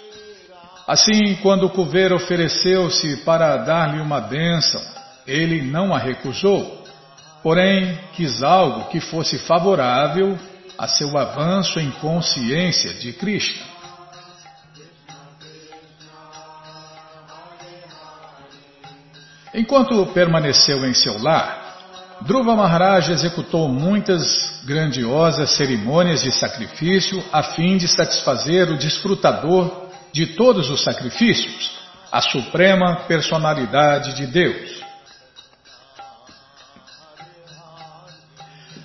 Assim, 0.89 1.35
quando 1.43 1.67
o 1.67 1.71
coveiro 1.71 2.17
ofereceu-se 2.17 3.19
para 3.19 3.59
dar-lhe 3.59 4.01
uma 4.01 4.23
bênção, 4.23 4.81
ele 5.27 5.61
não 5.61 5.95
a 5.95 5.99
recusou, 5.99 6.83
porém 7.43 8.01
quis 8.15 8.43
algo 8.43 8.89
que 8.89 8.99
fosse 8.99 9.37
favorável 9.41 10.39
a 10.79 10.89
seu 10.89 11.19
avanço 11.19 11.79
em 11.79 11.91
consciência 11.91 12.95
de 12.95 13.13
Krishna. 13.13 13.67
Enquanto 19.53 20.07
permaneceu 20.15 20.87
em 20.87 20.95
seu 20.95 21.23
lar, 21.23 21.67
Dhruva 22.23 22.57
Maharaj 22.57 23.13
executou 23.13 23.69
muitas 23.69 24.63
grandiosas 24.65 25.51
cerimônias 25.51 26.23
de 26.23 26.33
sacrifício 26.33 27.23
a 27.31 27.43
fim 27.43 27.77
de 27.77 27.87
satisfazer 27.87 28.71
o 28.71 28.79
desfrutador 28.79 29.88
de 30.13 30.27
todos 30.35 30.71
os 30.71 30.83
sacrifícios, 30.83 31.79
a 32.11 32.21
suprema 32.21 33.05
personalidade 33.07 34.15
de 34.15 34.27
Deus. 34.27 34.79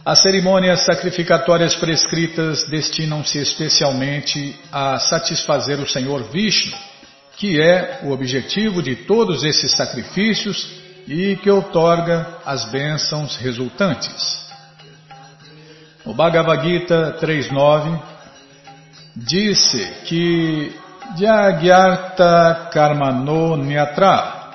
As 0.05 0.21
cerimônias 0.21 0.85
sacrificatórias 0.85 1.75
prescritas 1.75 2.67
destinam-se 2.67 3.37
especialmente 3.37 4.59
a 4.69 4.99
satisfazer 4.99 5.79
o 5.79 5.87
Senhor 5.87 6.23
Vishnu, 6.23 6.77
que 7.37 7.61
é 7.61 8.01
o 8.03 8.11
objetivo 8.11 8.83
de 8.83 8.97
todos 8.97 9.45
esses 9.45 9.71
sacrifícios 9.71 10.69
e 11.07 11.37
que 11.37 11.49
outorga 11.49 12.37
as 12.45 12.65
bênçãos 12.65 13.37
resultantes. 13.37 14.43
O 16.05 16.13
Bhagavad 16.13 16.67
Gita 16.67 17.17
3.9 17.21 18.01
disse 19.15 19.85
que 20.05 20.75
Jagyarta 21.17 22.69
Karmano 22.71 23.57
Nyatra 23.57 24.51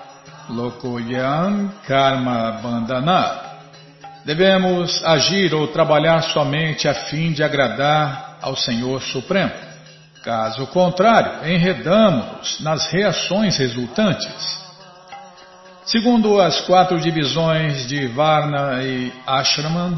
Lokoyan 0.51 1.71
Karma 1.87 2.61
Bandana 2.63 3.49
Devemos 4.25 5.03
agir 5.05 5.55
ou 5.55 5.69
trabalhar 5.69 6.21
somente 6.21 6.87
a 6.87 6.93
fim 6.93 7.33
de 7.33 7.43
agradar 7.43 8.37
ao 8.43 8.55
Senhor 8.55 9.01
Supremo. 9.01 9.53
Caso 10.23 10.67
contrário, 10.67 11.49
enredamos-nos 11.51 12.61
nas 12.61 12.87
reações 12.91 13.57
resultantes. 13.57 14.59
Segundo 15.87 16.39
as 16.43 16.61
quatro 16.61 17.01
divisões 17.01 17.87
de 17.89 18.07
Varna 18.09 18.83
e 18.83 19.11
Ashraman, 19.27 19.97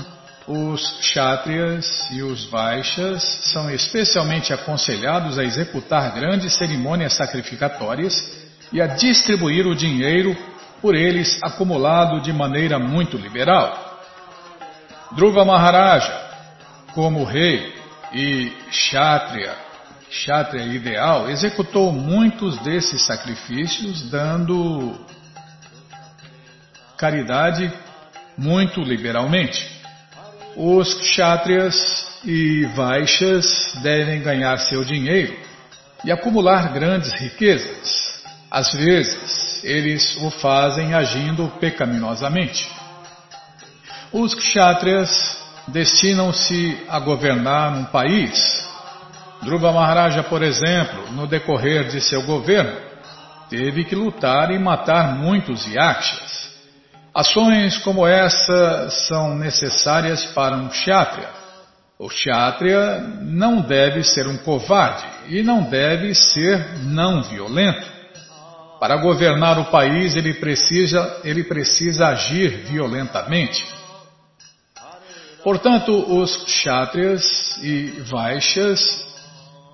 os 0.51 0.99
Kshatriyas 0.99 2.11
e 2.11 2.23
os 2.23 2.45
Vaixas 2.47 3.23
são 3.53 3.71
especialmente 3.71 4.53
aconselhados 4.53 5.39
a 5.39 5.45
executar 5.45 6.13
grandes 6.13 6.55
cerimônias 6.55 7.13
sacrificatórias 7.13 8.13
e 8.73 8.81
a 8.83 8.89
distribuir 8.89 9.65
o 9.69 9.77
dinheiro 9.77 10.37
por 10.83 10.97
eles 10.97 11.41
acumulado 11.41 12.21
de 12.21 12.33
maneira 12.33 12.81
muito 12.81 13.17
liberal. 13.17 14.01
Dhruva 15.13 15.45
Maharaja, 15.45 16.13
como 16.95 17.23
rei 17.23 17.73
e 18.13 18.51
Kshatriya, 18.71 19.55
Kshatriya 20.09 20.67
ideal, 20.67 21.31
executou 21.31 21.93
muitos 21.93 22.59
desses 22.59 23.07
sacrifícios 23.07 24.11
dando 24.11 24.99
caridade 26.97 27.73
muito 28.37 28.81
liberalmente. 28.81 29.80
Os 30.57 30.95
kshatriyas 30.95 32.07
e 32.25 32.65
vaixas 32.75 33.73
devem 33.83 34.21
ganhar 34.21 34.59
seu 34.59 34.85
dinheiro 34.85 35.37
e 36.05 36.11
acumular 36.11 36.73
grandes 36.73 37.13
riquezas. 37.13 38.23
Às 38.51 38.73
vezes, 38.73 39.63
eles 39.63 40.17
o 40.23 40.31
fazem 40.31 40.93
agindo 40.93 41.49
pecaminosamente. 41.61 42.69
Os 44.13 44.35
kshatriyas 44.35 45.39
destinam-se 45.69 46.79
a 46.89 46.99
governar 46.99 47.73
um 47.73 47.85
país. 47.85 48.69
Dhruva 49.43 49.73
Maharaja, 49.73 50.23
por 50.25 50.43
exemplo, 50.43 51.13
no 51.13 51.27
decorrer 51.27 51.89
de 51.89 52.01
seu 52.01 52.23
governo, 52.25 52.77
teve 53.49 53.85
que 53.85 53.95
lutar 53.95 54.51
e 54.51 54.59
matar 54.59 55.15
muitos 55.17 55.67
yakshas. 55.67 56.50
Ações 57.15 57.77
como 57.79 58.07
essa 58.07 58.89
são 59.09 59.35
necessárias 59.35 60.25
para 60.27 60.57
um 60.57 60.69
kshatriya. 60.69 61.29
O 61.99 62.09
kshatriya 62.09 63.01
não 63.21 63.61
deve 63.61 64.05
ser 64.05 64.27
um 64.29 64.39
covarde 64.39 65.05
e 65.29 65.43
não 65.43 65.65
deve 65.65 66.15
ser 66.15 66.79
não 66.85 67.23
violento. 67.23 67.87
Para 68.79 68.97
governar 68.97 69.59
o 69.59 69.67
país, 69.67 70.17
ele 70.17 70.35
precisa, 70.35 71.21
ele 71.25 71.45
precisa 71.45 72.07
agir 72.07 72.65
violentamente. 72.65 73.63
Portanto, 75.43 75.93
os 75.93 76.45
kshatriyas 76.45 77.59
e 77.63 78.03
vaixas 78.11 78.81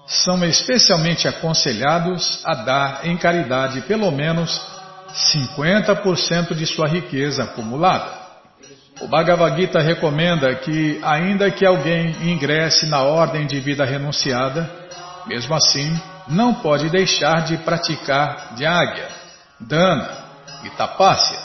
são 0.06 0.42
especialmente 0.44 1.28
aconselhados 1.28 2.40
a 2.44 2.54
dar 2.54 3.06
em 3.06 3.16
caridade 3.16 3.82
pelo 3.82 4.10
menos 4.10 4.75
50% 5.12 6.54
de 6.54 6.66
sua 6.66 6.88
riqueza 6.88 7.44
acumulada. 7.44 8.26
O 9.00 9.08
Bhagavad 9.08 9.60
Gita 9.60 9.80
recomenda 9.80 10.54
que, 10.54 10.98
ainda 11.02 11.50
que 11.50 11.66
alguém 11.66 12.30
ingresse 12.30 12.86
na 12.86 13.02
ordem 13.02 13.46
de 13.46 13.60
vida 13.60 13.84
renunciada, 13.84 14.70
mesmo 15.26 15.54
assim, 15.54 16.00
não 16.28 16.54
pode 16.54 16.88
deixar 16.88 17.44
de 17.44 17.58
praticar 17.58 18.54
Jagya, 18.56 19.08
Dana 19.60 20.08
e 20.64 20.70
Tapasya. 20.70 21.38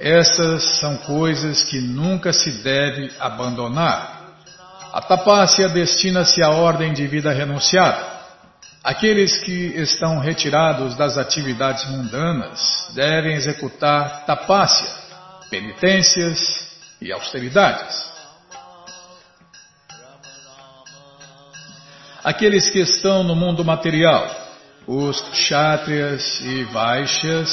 Essas 0.00 0.80
são 0.80 0.96
coisas 0.96 1.62
que 1.62 1.80
nunca 1.80 2.32
se 2.32 2.50
deve 2.62 3.10
abandonar. 3.20 4.22
A 4.92 5.00
Tapasya 5.00 5.68
destina-se 5.68 6.42
à 6.42 6.50
ordem 6.50 6.92
de 6.92 7.06
vida 7.06 7.32
renunciada. 7.32 8.13
Aqueles 8.84 9.38
que 9.38 9.72
estão 9.80 10.18
retirados 10.18 10.94
das 10.94 11.16
atividades 11.16 11.88
mundanas 11.88 12.90
devem 12.94 13.34
executar 13.34 14.26
tapácia, 14.26 14.86
penitências 15.48 16.38
e 17.00 17.10
austeridades. 17.10 18.12
Aqueles 22.22 22.68
que 22.68 22.80
estão 22.80 23.24
no 23.24 23.34
mundo 23.34 23.64
material, 23.64 24.28
os 24.86 25.18
kshatriyas 25.30 26.40
e 26.42 26.64
vaixyas, 26.64 27.50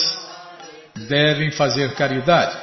devem 1.08 1.50
fazer 1.50 1.94
caridade. 1.96 2.58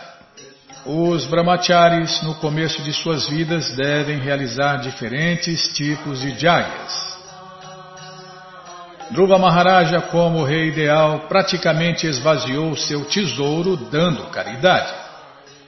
Os 0.85 1.25
brahmacharis, 1.25 2.21
no 2.23 2.35
começo 2.35 2.83
de 2.83 2.93
suas 2.93 3.27
vidas, 3.31 3.75
devem 3.77 4.19
realizar 4.19 4.77
diferentes 4.77 5.69
tipos 5.69 6.21
de 6.21 6.39
jagyas. 6.39 7.18
Dhruva 9.11 9.39
Maharaja, 9.39 10.03
como 10.03 10.45
rei 10.45 10.69
ideal, 10.69 11.21
praticamente 11.29 12.07
esvaziou 12.07 12.77
seu 12.77 13.05
tesouro 13.07 13.77
dando 13.77 14.25
caridade. 14.25 14.93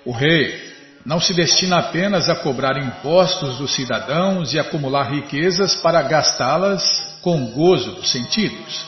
O 0.04 0.12
rei 0.12 0.70
não 1.06 1.18
se 1.18 1.32
destina 1.32 1.78
apenas 1.78 2.28
a 2.28 2.34
cobrar 2.34 2.76
impostos 2.76 3.56
dos 3.56 3.72
cidadãos 3.74 4.52
e 4.52 4.58
acumular 4.58 5.10
riquezas 5.10 5.74
para 5.76 6.02
gastá-las 6.02 7.18
com 7.22 7.46
gozo 7.46 7.92
dos 7.92 8.10
sentidos. 8.10 8.84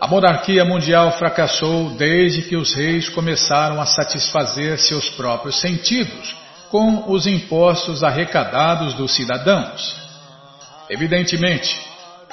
A 0.00 0.06
monarquia 0.06 0.64
mundial 0.64 1.12
fracassou 1.12 1.90
desde 1.90 2.42
que 2.42 2.56
os 2.56 2.74
reis 2.74 3.08
começaram 3.10 3.80
a 3.80 3.86
satisfazer 3.86 4.78
seus 4.78 5.08
próprios 5.10 5.60
sentidos 5.60 6.34
com 6.70 7.10
os 7.10 7.26
impostos 7.26 8.02
arrecadados 8.02 8.94
dos 8.94 9.14
cidadãos. 9.14 9.96
Evidentemente, 10.88 11.78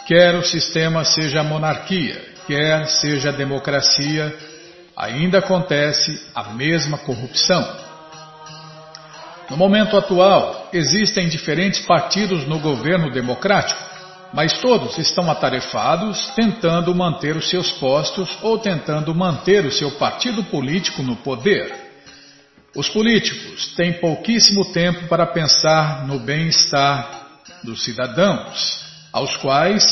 Quer 0.05 0.35
o 0.35 0.43
sistema 0.43 1.05
seja 1.05 1.39
a 1.39 1.43
monarquia, 1.43 2.21
quer 2.45 2.85
seja 2.87 3.29
a 3.29 3.31
democracia, 3.31 4.37
ainda 4.97 5.39
acontece 5.39 6.21
a 6.35 6.51
mesma 6.51 6.97
corrupção. 6.97 7.65
No 9.49 9.55
momento 9.55 9.95
atual, 9.95 10.69
existem 10.73 11.29
diferentes 11.29 11.79
partidos 11.85 12.45
no 12.45 12.59
governo 12.59 13.11
democrático, 13.11 13.81
mas 14.33 14.57
todos 14.59 14.97
estão 14.97 15.31
atarefados 15.31 16.31
tentando 16.35 16.93
manter 16.93 17.37
os 17.37 17.49
seus 17.49 17.71
postos 17.71 18.29
ou 18.41 18.57
tentando 18.59 19.15
manter 19.15 19.65
o 19.65 19.71
seu 19.71 19.91
partido 19.91 20.43
político 20.45 21.01
no 21.01 21.15
poder. 21.15 21.73
Os 22.75 22.89
políticos 22.89 23.73
têm 23.75 23.93
pouquíssimo 23.93 24.65
tempo 24.73 25.07
para 25.07 25.25
pensar 25.27 26.05
no 26.05 26.19
bem-estar 26.19 27.21
dos 27.63 27.83
cidadãos 27.83 28.82
aos 29.13 29.37
quais 29.37 29.83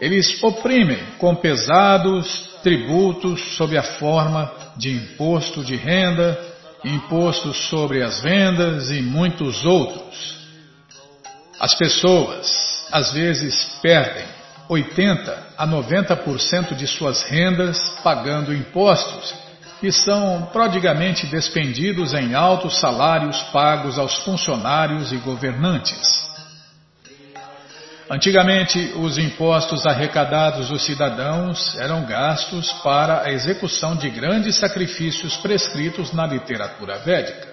eles 0.00 0.42
oprimem 0.42 0.98
com 1.18 1.34
pesados 1.34 2.48
tributos 2.62 3.56
sob 3.56 3.76
a 3.76 3.82
forma 3.82 4.50
de 4.76 4.90
imposto 4.92 5.62
de 5.62 5.76
renda, 5.76 6.38
impostos 6.84 7.68
sobre 7.68 8.02
as 8.02 8.20
vendas 8.20 8.90
e 8.90 9.02
muitos 9.02 9.64
outros. 9.64 10.36
As 11.60 11.74
pessoas 11.74 12.50
às 12.90 13.12
vezes 13.12 13.78
perdem 13.82 14.24
80 14.68 15.46
a 15.56 15.66
90% 15.66 16.74
de 16.74 16.86
suas 16.86 17.22
rendas 17.22 17.78
pagando 18.02 18.52
impostos, 18.52 19.34
que 19.80 19.92
são 19.92 20.48
prodigamente 20.52 21.26
despendidos 21.26 22.14
em 22.14 22.34
altos 22.34 22.80
salários 22.80 23.40
pagos 23.52 23.98
aos 23.98 24.16
funcionários 24.24 25.12
e 25.12 25.16
governantes. 25.18 26.25
Antigamente, 28.08 28.92
os 28.96 29.18
impostos 29.18 29.84
arrecadados 29.84 30.68
dos 30.68 30.84
cidadãos 30.84 31.76
eram 31.76 32.04
gastos 32.04 32.70
para 32.74 33.22
a 33.22 33.32
execução 33.32 33.96
de 33.96 34.08
grandes 34.10 34.56
sacrifícios 34.56 35.36
prescritos 35.38 36.12
na 36.12 36.24
literatura 36.24 36.98
védica. 36.98 37.48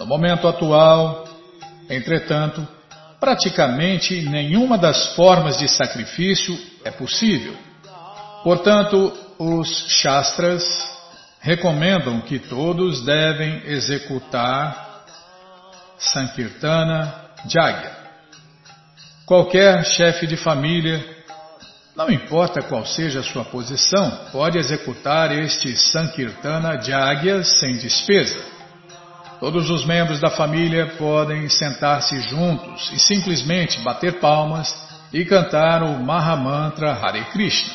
No 0.00 0.06
momento 0.06 0.48
atual, 0.48 1.24
entretanto, 1.90 2.66
praticamente 3.20 4.22
nenhuma 4.22 4.78
das 4.78 5.14
formas 5.14 5.58
de 5.58 5.68
sacrifício 5.68 6.58
é 6.82 6.90
possível. 6.90 7.54
Portanto, 8.42 9.12
os 9.38 9.68
Shastras 10.00 10.64
recomendam 11.40 12.22
que 12.22 12.38
todos 12.38 13.04
devem 13.04 13.64
executar 13.66 15.04
Sankirtana 15.98 17.14
Jagya 17.46 18.03
Qualquer 19.26 19.82
chefe 19.86 20.26
de 20.26 20.36
família, 20.36 21.02
não 21.96 22.10
importa 22.10 22.60
qual 22.60 22.84
seja 22.84 23.20
a 23.20 23.22
sua 23.22 23.42
posição, 23.42 24.10
pode 24.30 24.58
executar 24.58 25.32
este 25.32 25.74
Sankirtana 25.74 26.82
Jagyas 26.82 27.58
sem 27.58 27.78
despesa. 27.78 28.38
Todos 29.40 29.70
os 29.70 29.82
membros 29.86 30.20
da 30.20 30.28
família 30.28 30.88
podem 30.98 31.48
sentar-se 31.48 32.20
juntos 32.20 32.92
e 32.92 32.98
simplesmente 32.98 33.80
bater 33.80 34.20
palmas 34.20 34.76
e 35.10 35.24
cantar 35.24 35.82
o 35.82 35.98
Mahamantra 36.04 36.92
Hare 36.92 37.24
Krishna. 37.32 37.72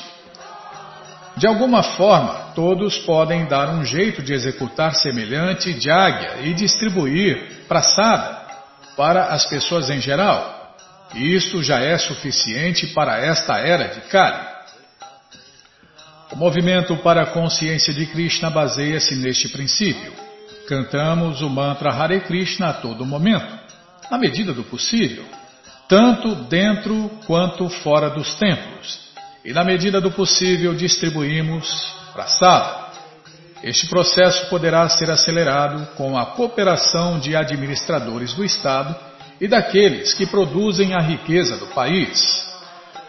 De 1.36 1.47
alguma 1.47 1.82
forma, 1.82 2.52
todos 2.54 3.00
podem 3.00 3.47
dar 3.47 3.70
um 3.70 3.84
jeito 3.84 4.22
de 4.22 4.34
executar 4.34 4.93
semelhante 4.93 5.80
Jagya 5.80 6.41
e 6.41 6.54
distribuir 6.54 7.66
prasada 7.68 8.38
para 8.95 9.30
as 9.34 9.47
pessoas 9.47 9.89
em 9.89 10.00
geral. 10.00 10.59
Isto 11.16 11.64
já 11.64 11.80
é 11.80 11.97
suficiente 11.97 12.88
para 12.88 13.18
esta 13.18 13.57
era 13.57 13.88
de 13.88 14.01
Kali. 14.01 14.47
O 16.32 16.36
movimento 16.36 16.95
para 16.97 17.24
a 17.24 17.26
consciência 17.26 17.91
de 17.91 18.05
Krishna 18.05 18.49
baseia-se 18.49 19.16
neste 19.16 19.49
princípio. 19.49 20.14
Cantamos 20.68 21.41
o 21.41 21.49
mantra 21.49 21.91
Hare 21.91 22.20
Krishna 22.22 22.70
a 22.70 22.74
todo 22.74 23.05
momento, 23.05 23.57
na 24.12 24.20
medida 24.20 24.53
do 24.53 24.64
possível, 24.64 25.26
tanto 25.88 26.36
dentro 26.36 27.10
quanto 27.26 27.68
fora 27.68 28.12
dos 28.12 28.36
templos, 28.36 28.99
e 29.43 29.51
na 29.51 29.64
medida 29.64 29.99
do 29.99 30.12
possível 30.12 30.76
distribuímos 30.76 31.68
prasada. 32.14 32.89
Este 33.64 33.88
processo 33.88 34.47
poderá 34.49 34.88
ser 34.88 35.10
acelerado 35.10 35.88
com 35.95 36.16
a 36.16 36.28
cooperação 36.28 37.20
de 37.20 37.36
administradores 37.36 38.34
do 38.34 38.45
Estado 38.45 38.95
e 39.40 39.48
daqueles 39.48 40.14
que 40.14 40.26
produzem 40.26 40.94
a 40.94 41.00
riqueza 41.00 41.58
do 41.58 41.68
país. 41.68 42.48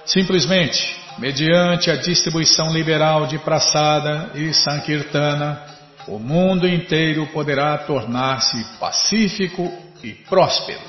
Simplesmente, 0.07 0.97
mediante 1.19 1.91
a 1.91 1.97
distribuição 1.97 2.73
liberal 2.73 3.27
de 3.27 3.39
praçada 3.39 4.31
e 4.35 4.53
sankirtana, 4.53 5.65
o 6.07 6.19
mundo 6.19 6.67
inteiro 6.67 7.27
poderá 7.29 7.77
tornar-se 7.79 8.63
pacífico 8.79 9.71
e 10.03 10.13
próspero. 10.13 10.81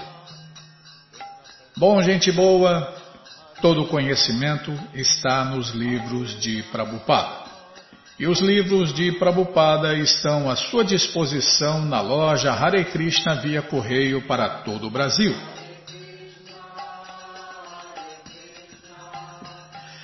Bom, 1.77 2.01
gente 2.01 2.31
boa, 2.31 2.93
todo 3.61 3.87
conhecimento 3.87 4.73
está 4.93 5.43
nos 5.45 5.71
livros 5.71 6.39
de 6.39 6.63
Prabhupada. 6.63 7.40
E 8.19 8.27
os 8.27 8.39
livros 8.39 8.93
de 8.93 9.11
Prabhupada 9.13 9.95
estão 9.95 10.49
à 10.49 10.55
sua 10.55 10.83
disposição 10.83 11.85
na 11.85 12.01
loja 12.01 12.51
Hare 12.51 12.83
Krishna 12.85 13.35
via 13.35 13.61
correio 13.61 14.21
para 14.27 14.63
todo 14.63 14.87
o 14.87 14.91
Brasil. 14.91 15.35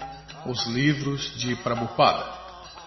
os 0.47 0.67
livros 0.67 1.33
de 1.37 1.55
Prabhupada. 1.57 2.40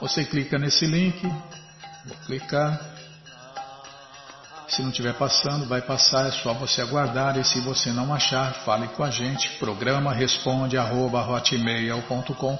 Você 0.04 0.24
clica 0.26 0.60
nesse 0.60 0.86
link, 0.86 1.26
vou 1.26 2.18
clicar. 2.26 2.78
Se 4.68 4.82
não 4.82 4.90
estiver 4.90 5.14
passando, 5.14 5.66
vai 5.66 5.82
passar, 5.82 6.28
é 6.28 6.32
só 6.32 6.54
você 6.54 6.82
aguardar 6.82 7.38
e 7.38 7.44
se 7.46 7.62
você 7.62 7.94
não 7.94 8.14
achar, 8.14 8.54
fale 8.66 8.90
com 8.90 9.02
a 9.02 9.10
gente, 9.10 9.58
programa 9.60 10.12
responde 10.12 10.78
arroba 10.78 11.26
hotmail.com 11.26 12.60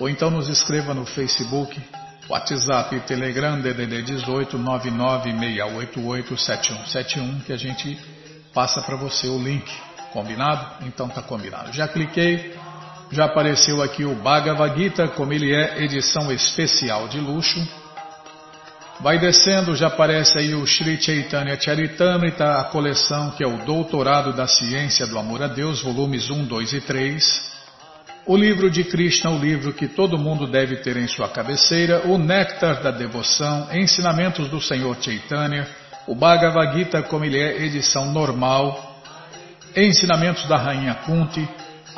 ou 0.00 0.08
então 0.08 0.30
nos 0.30 0.48
escreva 0.48 0.94
no 0.94 1.04
Facebook, 1.04 1.78
WhatsApp 2.26 2.98
Telegram 3.00 3.60
DDD 3.60 4.04
18 4.04 4.58
996887171 4.58 7.44
que 7.44 7.52
a 7.52 7.58
gente 7.58 7.98
passa 8.54 8.80
para 8.80 8.96
você 8.96 9.28
o 9.28 9.38
link. 9.38 9.70
Combinado? 10.10 10.86
Então 10.86 11.06
tá 11.06 11.20
combinado. 11.20 11.70
Já 11.70 11.86
cliquei, 11.86 12.56
já 13.10 13.24
apareceu 13.24 13.82
aqui 13.82 14.04
o 14.04 14.14
Bhagavad 14.14 14.76
Gita, 14.78 15.08
como 15.08 15.32
ele 15.32 15.54
é, 15.54 15.82
edição 15.82 16.30
especial 16.30 17.08
de 17.08 17.18
luxo. 17.18 17.66
Vai 19.00 19.18
descendo, 19.18 19.76
já 19.76 19.86
aparece 19.86 20.38
aí 20.38 20.54
o 20.54 20.66
Sri 20.66 21.00
Chaitanya 21.00 21.58
Charitamrita, 21.58 22.58
a 22.58 22.64
coleção 22.64 23.30
que 23.30 23.44
é 23.44 23.46
o 23.46 23.64
Doutorado 23.64 24.32
da 24.32 24.46
Ciência 24.46 25.06
do 25.06 25.18
Amor 25.18 25.42
a 25.42 25.46
Deus, 25.46 25.80
volumes 25.80 26.28
1, 26.28 26.44
2 26.44 26.72
e 26.72 26.80
3. 26.80 27.58
O 28.26 28.36
livro 28.36 28.68
de 28.68 28.84
Krishna, 28.84 29.30
o 29.30 29.38
livro 29.38 29.72
que 29.72 29.86
todo 29.86 30.18
mundo 30.18 30.46
deve 30.46 30.76
ter 30.78 30.96
em 30.96 31.06
sua 31.06 31.28
cabeceira, 31.28 32.08
o 32.08 32.18
Néctar 32.18 32.82
da 32.82 32.90
Devoção, 32.90 33.68
Ensinamentos 33.72 34.50
do 34.50 34.60
Senhor 34.60 34.96
Chaitanya, 35.00 35.66
o 36.06 36.14
Bhagavad 36.14 36.76
Gita, 36.76 37.02
como 37.02 37.24
ele 37.24 37.38
é, 37.38 37.64
edição 37.64 38.12
normal, 38.12 39.00
Ensinamentos 39.76 40.46
da 40.48 40.56
Rainha 40.56 40.94
Kunti, 41.06 41.48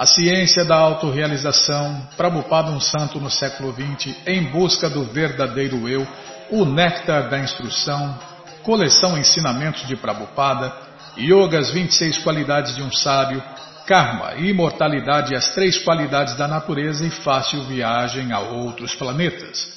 a 0.00 0.06
ciência 0.06 0.64
da 0.64 0.76
autorrealização, 0.76 2.08
Prabhupada 2.16 2.70
um 2.70 2.80
santo 2.80 3.20
no 3.20 3.30
século 3.30 3.70
XX, 3.70 4.16
em 4.26 4.44
busca 4.44 4.88
do 4.88 5.04
verdadeiro 5.04 5.86
eu, 5.86 6.08
o 6.50 6.64
néctar 6.64 7.28
da 7.28 7.38
instrução, 7.38 8.18
coleção 8.62 9.18
ensinamentos 9.18 9.86
de 9.86 9.96
Prabhupada, 9.96 10.72
Yogas 11.18 11.70
26 11.70 12.16
qualidades 12.20 12.74
de 12.74 12.82
um 12.82 12.90
sábio, 12.90 13.42
Karma, 13.86 14.36
imortalidade 14.36 15.34
e 15.34 15.36
as 15.36 15.50
três 15.50 15.76
qualidades 15.76 16.34
da 16.34 16.48
natureza 16.48 17.06
e 17.06 17.10
fácil 17.10 17.64
viagem 17.64 18.32
a 18.32 18.40
outros 18.40 18.94
planetas. 18.94 19.68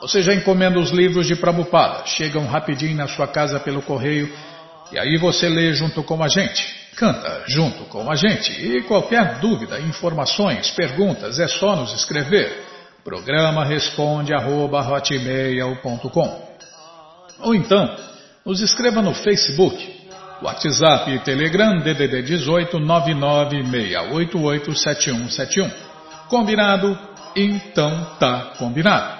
Você 0.00 0.20
já 0.20 0.34
encomenda 0.34 0.80
os 0.80 0.90
livros 0.90 1.28
de 1.28 1.36
Prabhupada, 1.36 2.06
chegam 2.06 2.44
rapidinho 2.44 2.96
na 2.96 3.06
sua 3.06 3.28
casa 3.28 3.60
pelo 3.60 3.82
correio 3.82 4.34
e 4.90 4.98
aí 4.98 5.16
você 5.16 5.48
lê 5.48 5.72
junto 5.74 6.02
com 6.02 6.20
a 6.24 6.28
gente. 6.28 6.79
Canta 6.96 7.44
junto 7.46 7.84
com 7.84 8.10
a 8.10 8.14
gente 8.14 8.52
e 8.52 8.82
qualquer 8.82 9.40
dúvida, 9.40 9.80
informações, 9.80 10.70
perguntas 10.70 11.38
é 11.38 11.48
só 11.48 11.76
nos 11.76 11.94
escrever. 11.94 12.64
Programa 13.02 13.64
responde 13.64 14.34
arroba, 14.34 14.82
Ou 17.40 17.54
então, 17.54 17.96
nos 18.44 18.60
escreva 18.60 19.00
no 19.00 19.14
Facebook, 19.14 19.98
WhatsApp 20.42 21.10
e 21.10 21.20
Telegram 21.20 21.78
DDD 21.78 22.20
18 22.22 22.78
996887171. 22.78 25.72
Combinado? 26.28 26.98
Então 27.34 28.04
tá 28.18 28.52
combinado. 28.58 29.19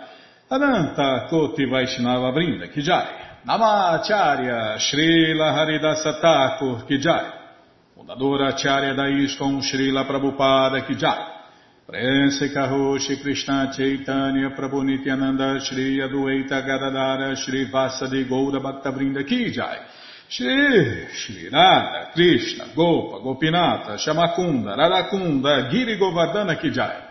Ananta 0.51 1.27
Koti 1.29 1.63
Vaishnava 1.63 2.33
Brinda 2.33 2.67
Kijai, 2.67 3.07
Namacharya 3.45 4.77
Srila 4.79 5.53
Haridasa 5.53 6.19
Thakur 6.19 6.83
Kijai, 6.85 7.31
Fundadora 7.95 8.47
Acharya 8.47 8.93
da 8.93 9.05
Srila 9.05 10.05
Prabhupada 10.05 10.85
Kijai, 10.85 11.25
Prense 11.85 12.51
Karoshi 12.51 13.21
Krishna 13.21 13.71
Chaitanya 13.73 14.49
Prabhu 14.49 14.83
Nityananda 14.83 15.57
Shri 15.61 15.99
Adueita 16.01 16.61
Gadadara 16.65 17.33
Shri 17.37 17.69
Vasadi 17.71 18.27
Goura 18.27 18.59
Bhakta 18.59 18.91
Brinda 18.91 19.23
Kijai, 19.23 19.85
Shri 20.27 21.07
Shri 21.13 21.49
Krishna 22.13 22.73
Gopa 22.75 23.21
Gopinata 23.21 23.95
Shamakunda 23.97 24.75
Radakunda 24.75 25.71
Giri 25.71 25.97
Govardhana 25.97 26.59
Kijai, 26.59 27.10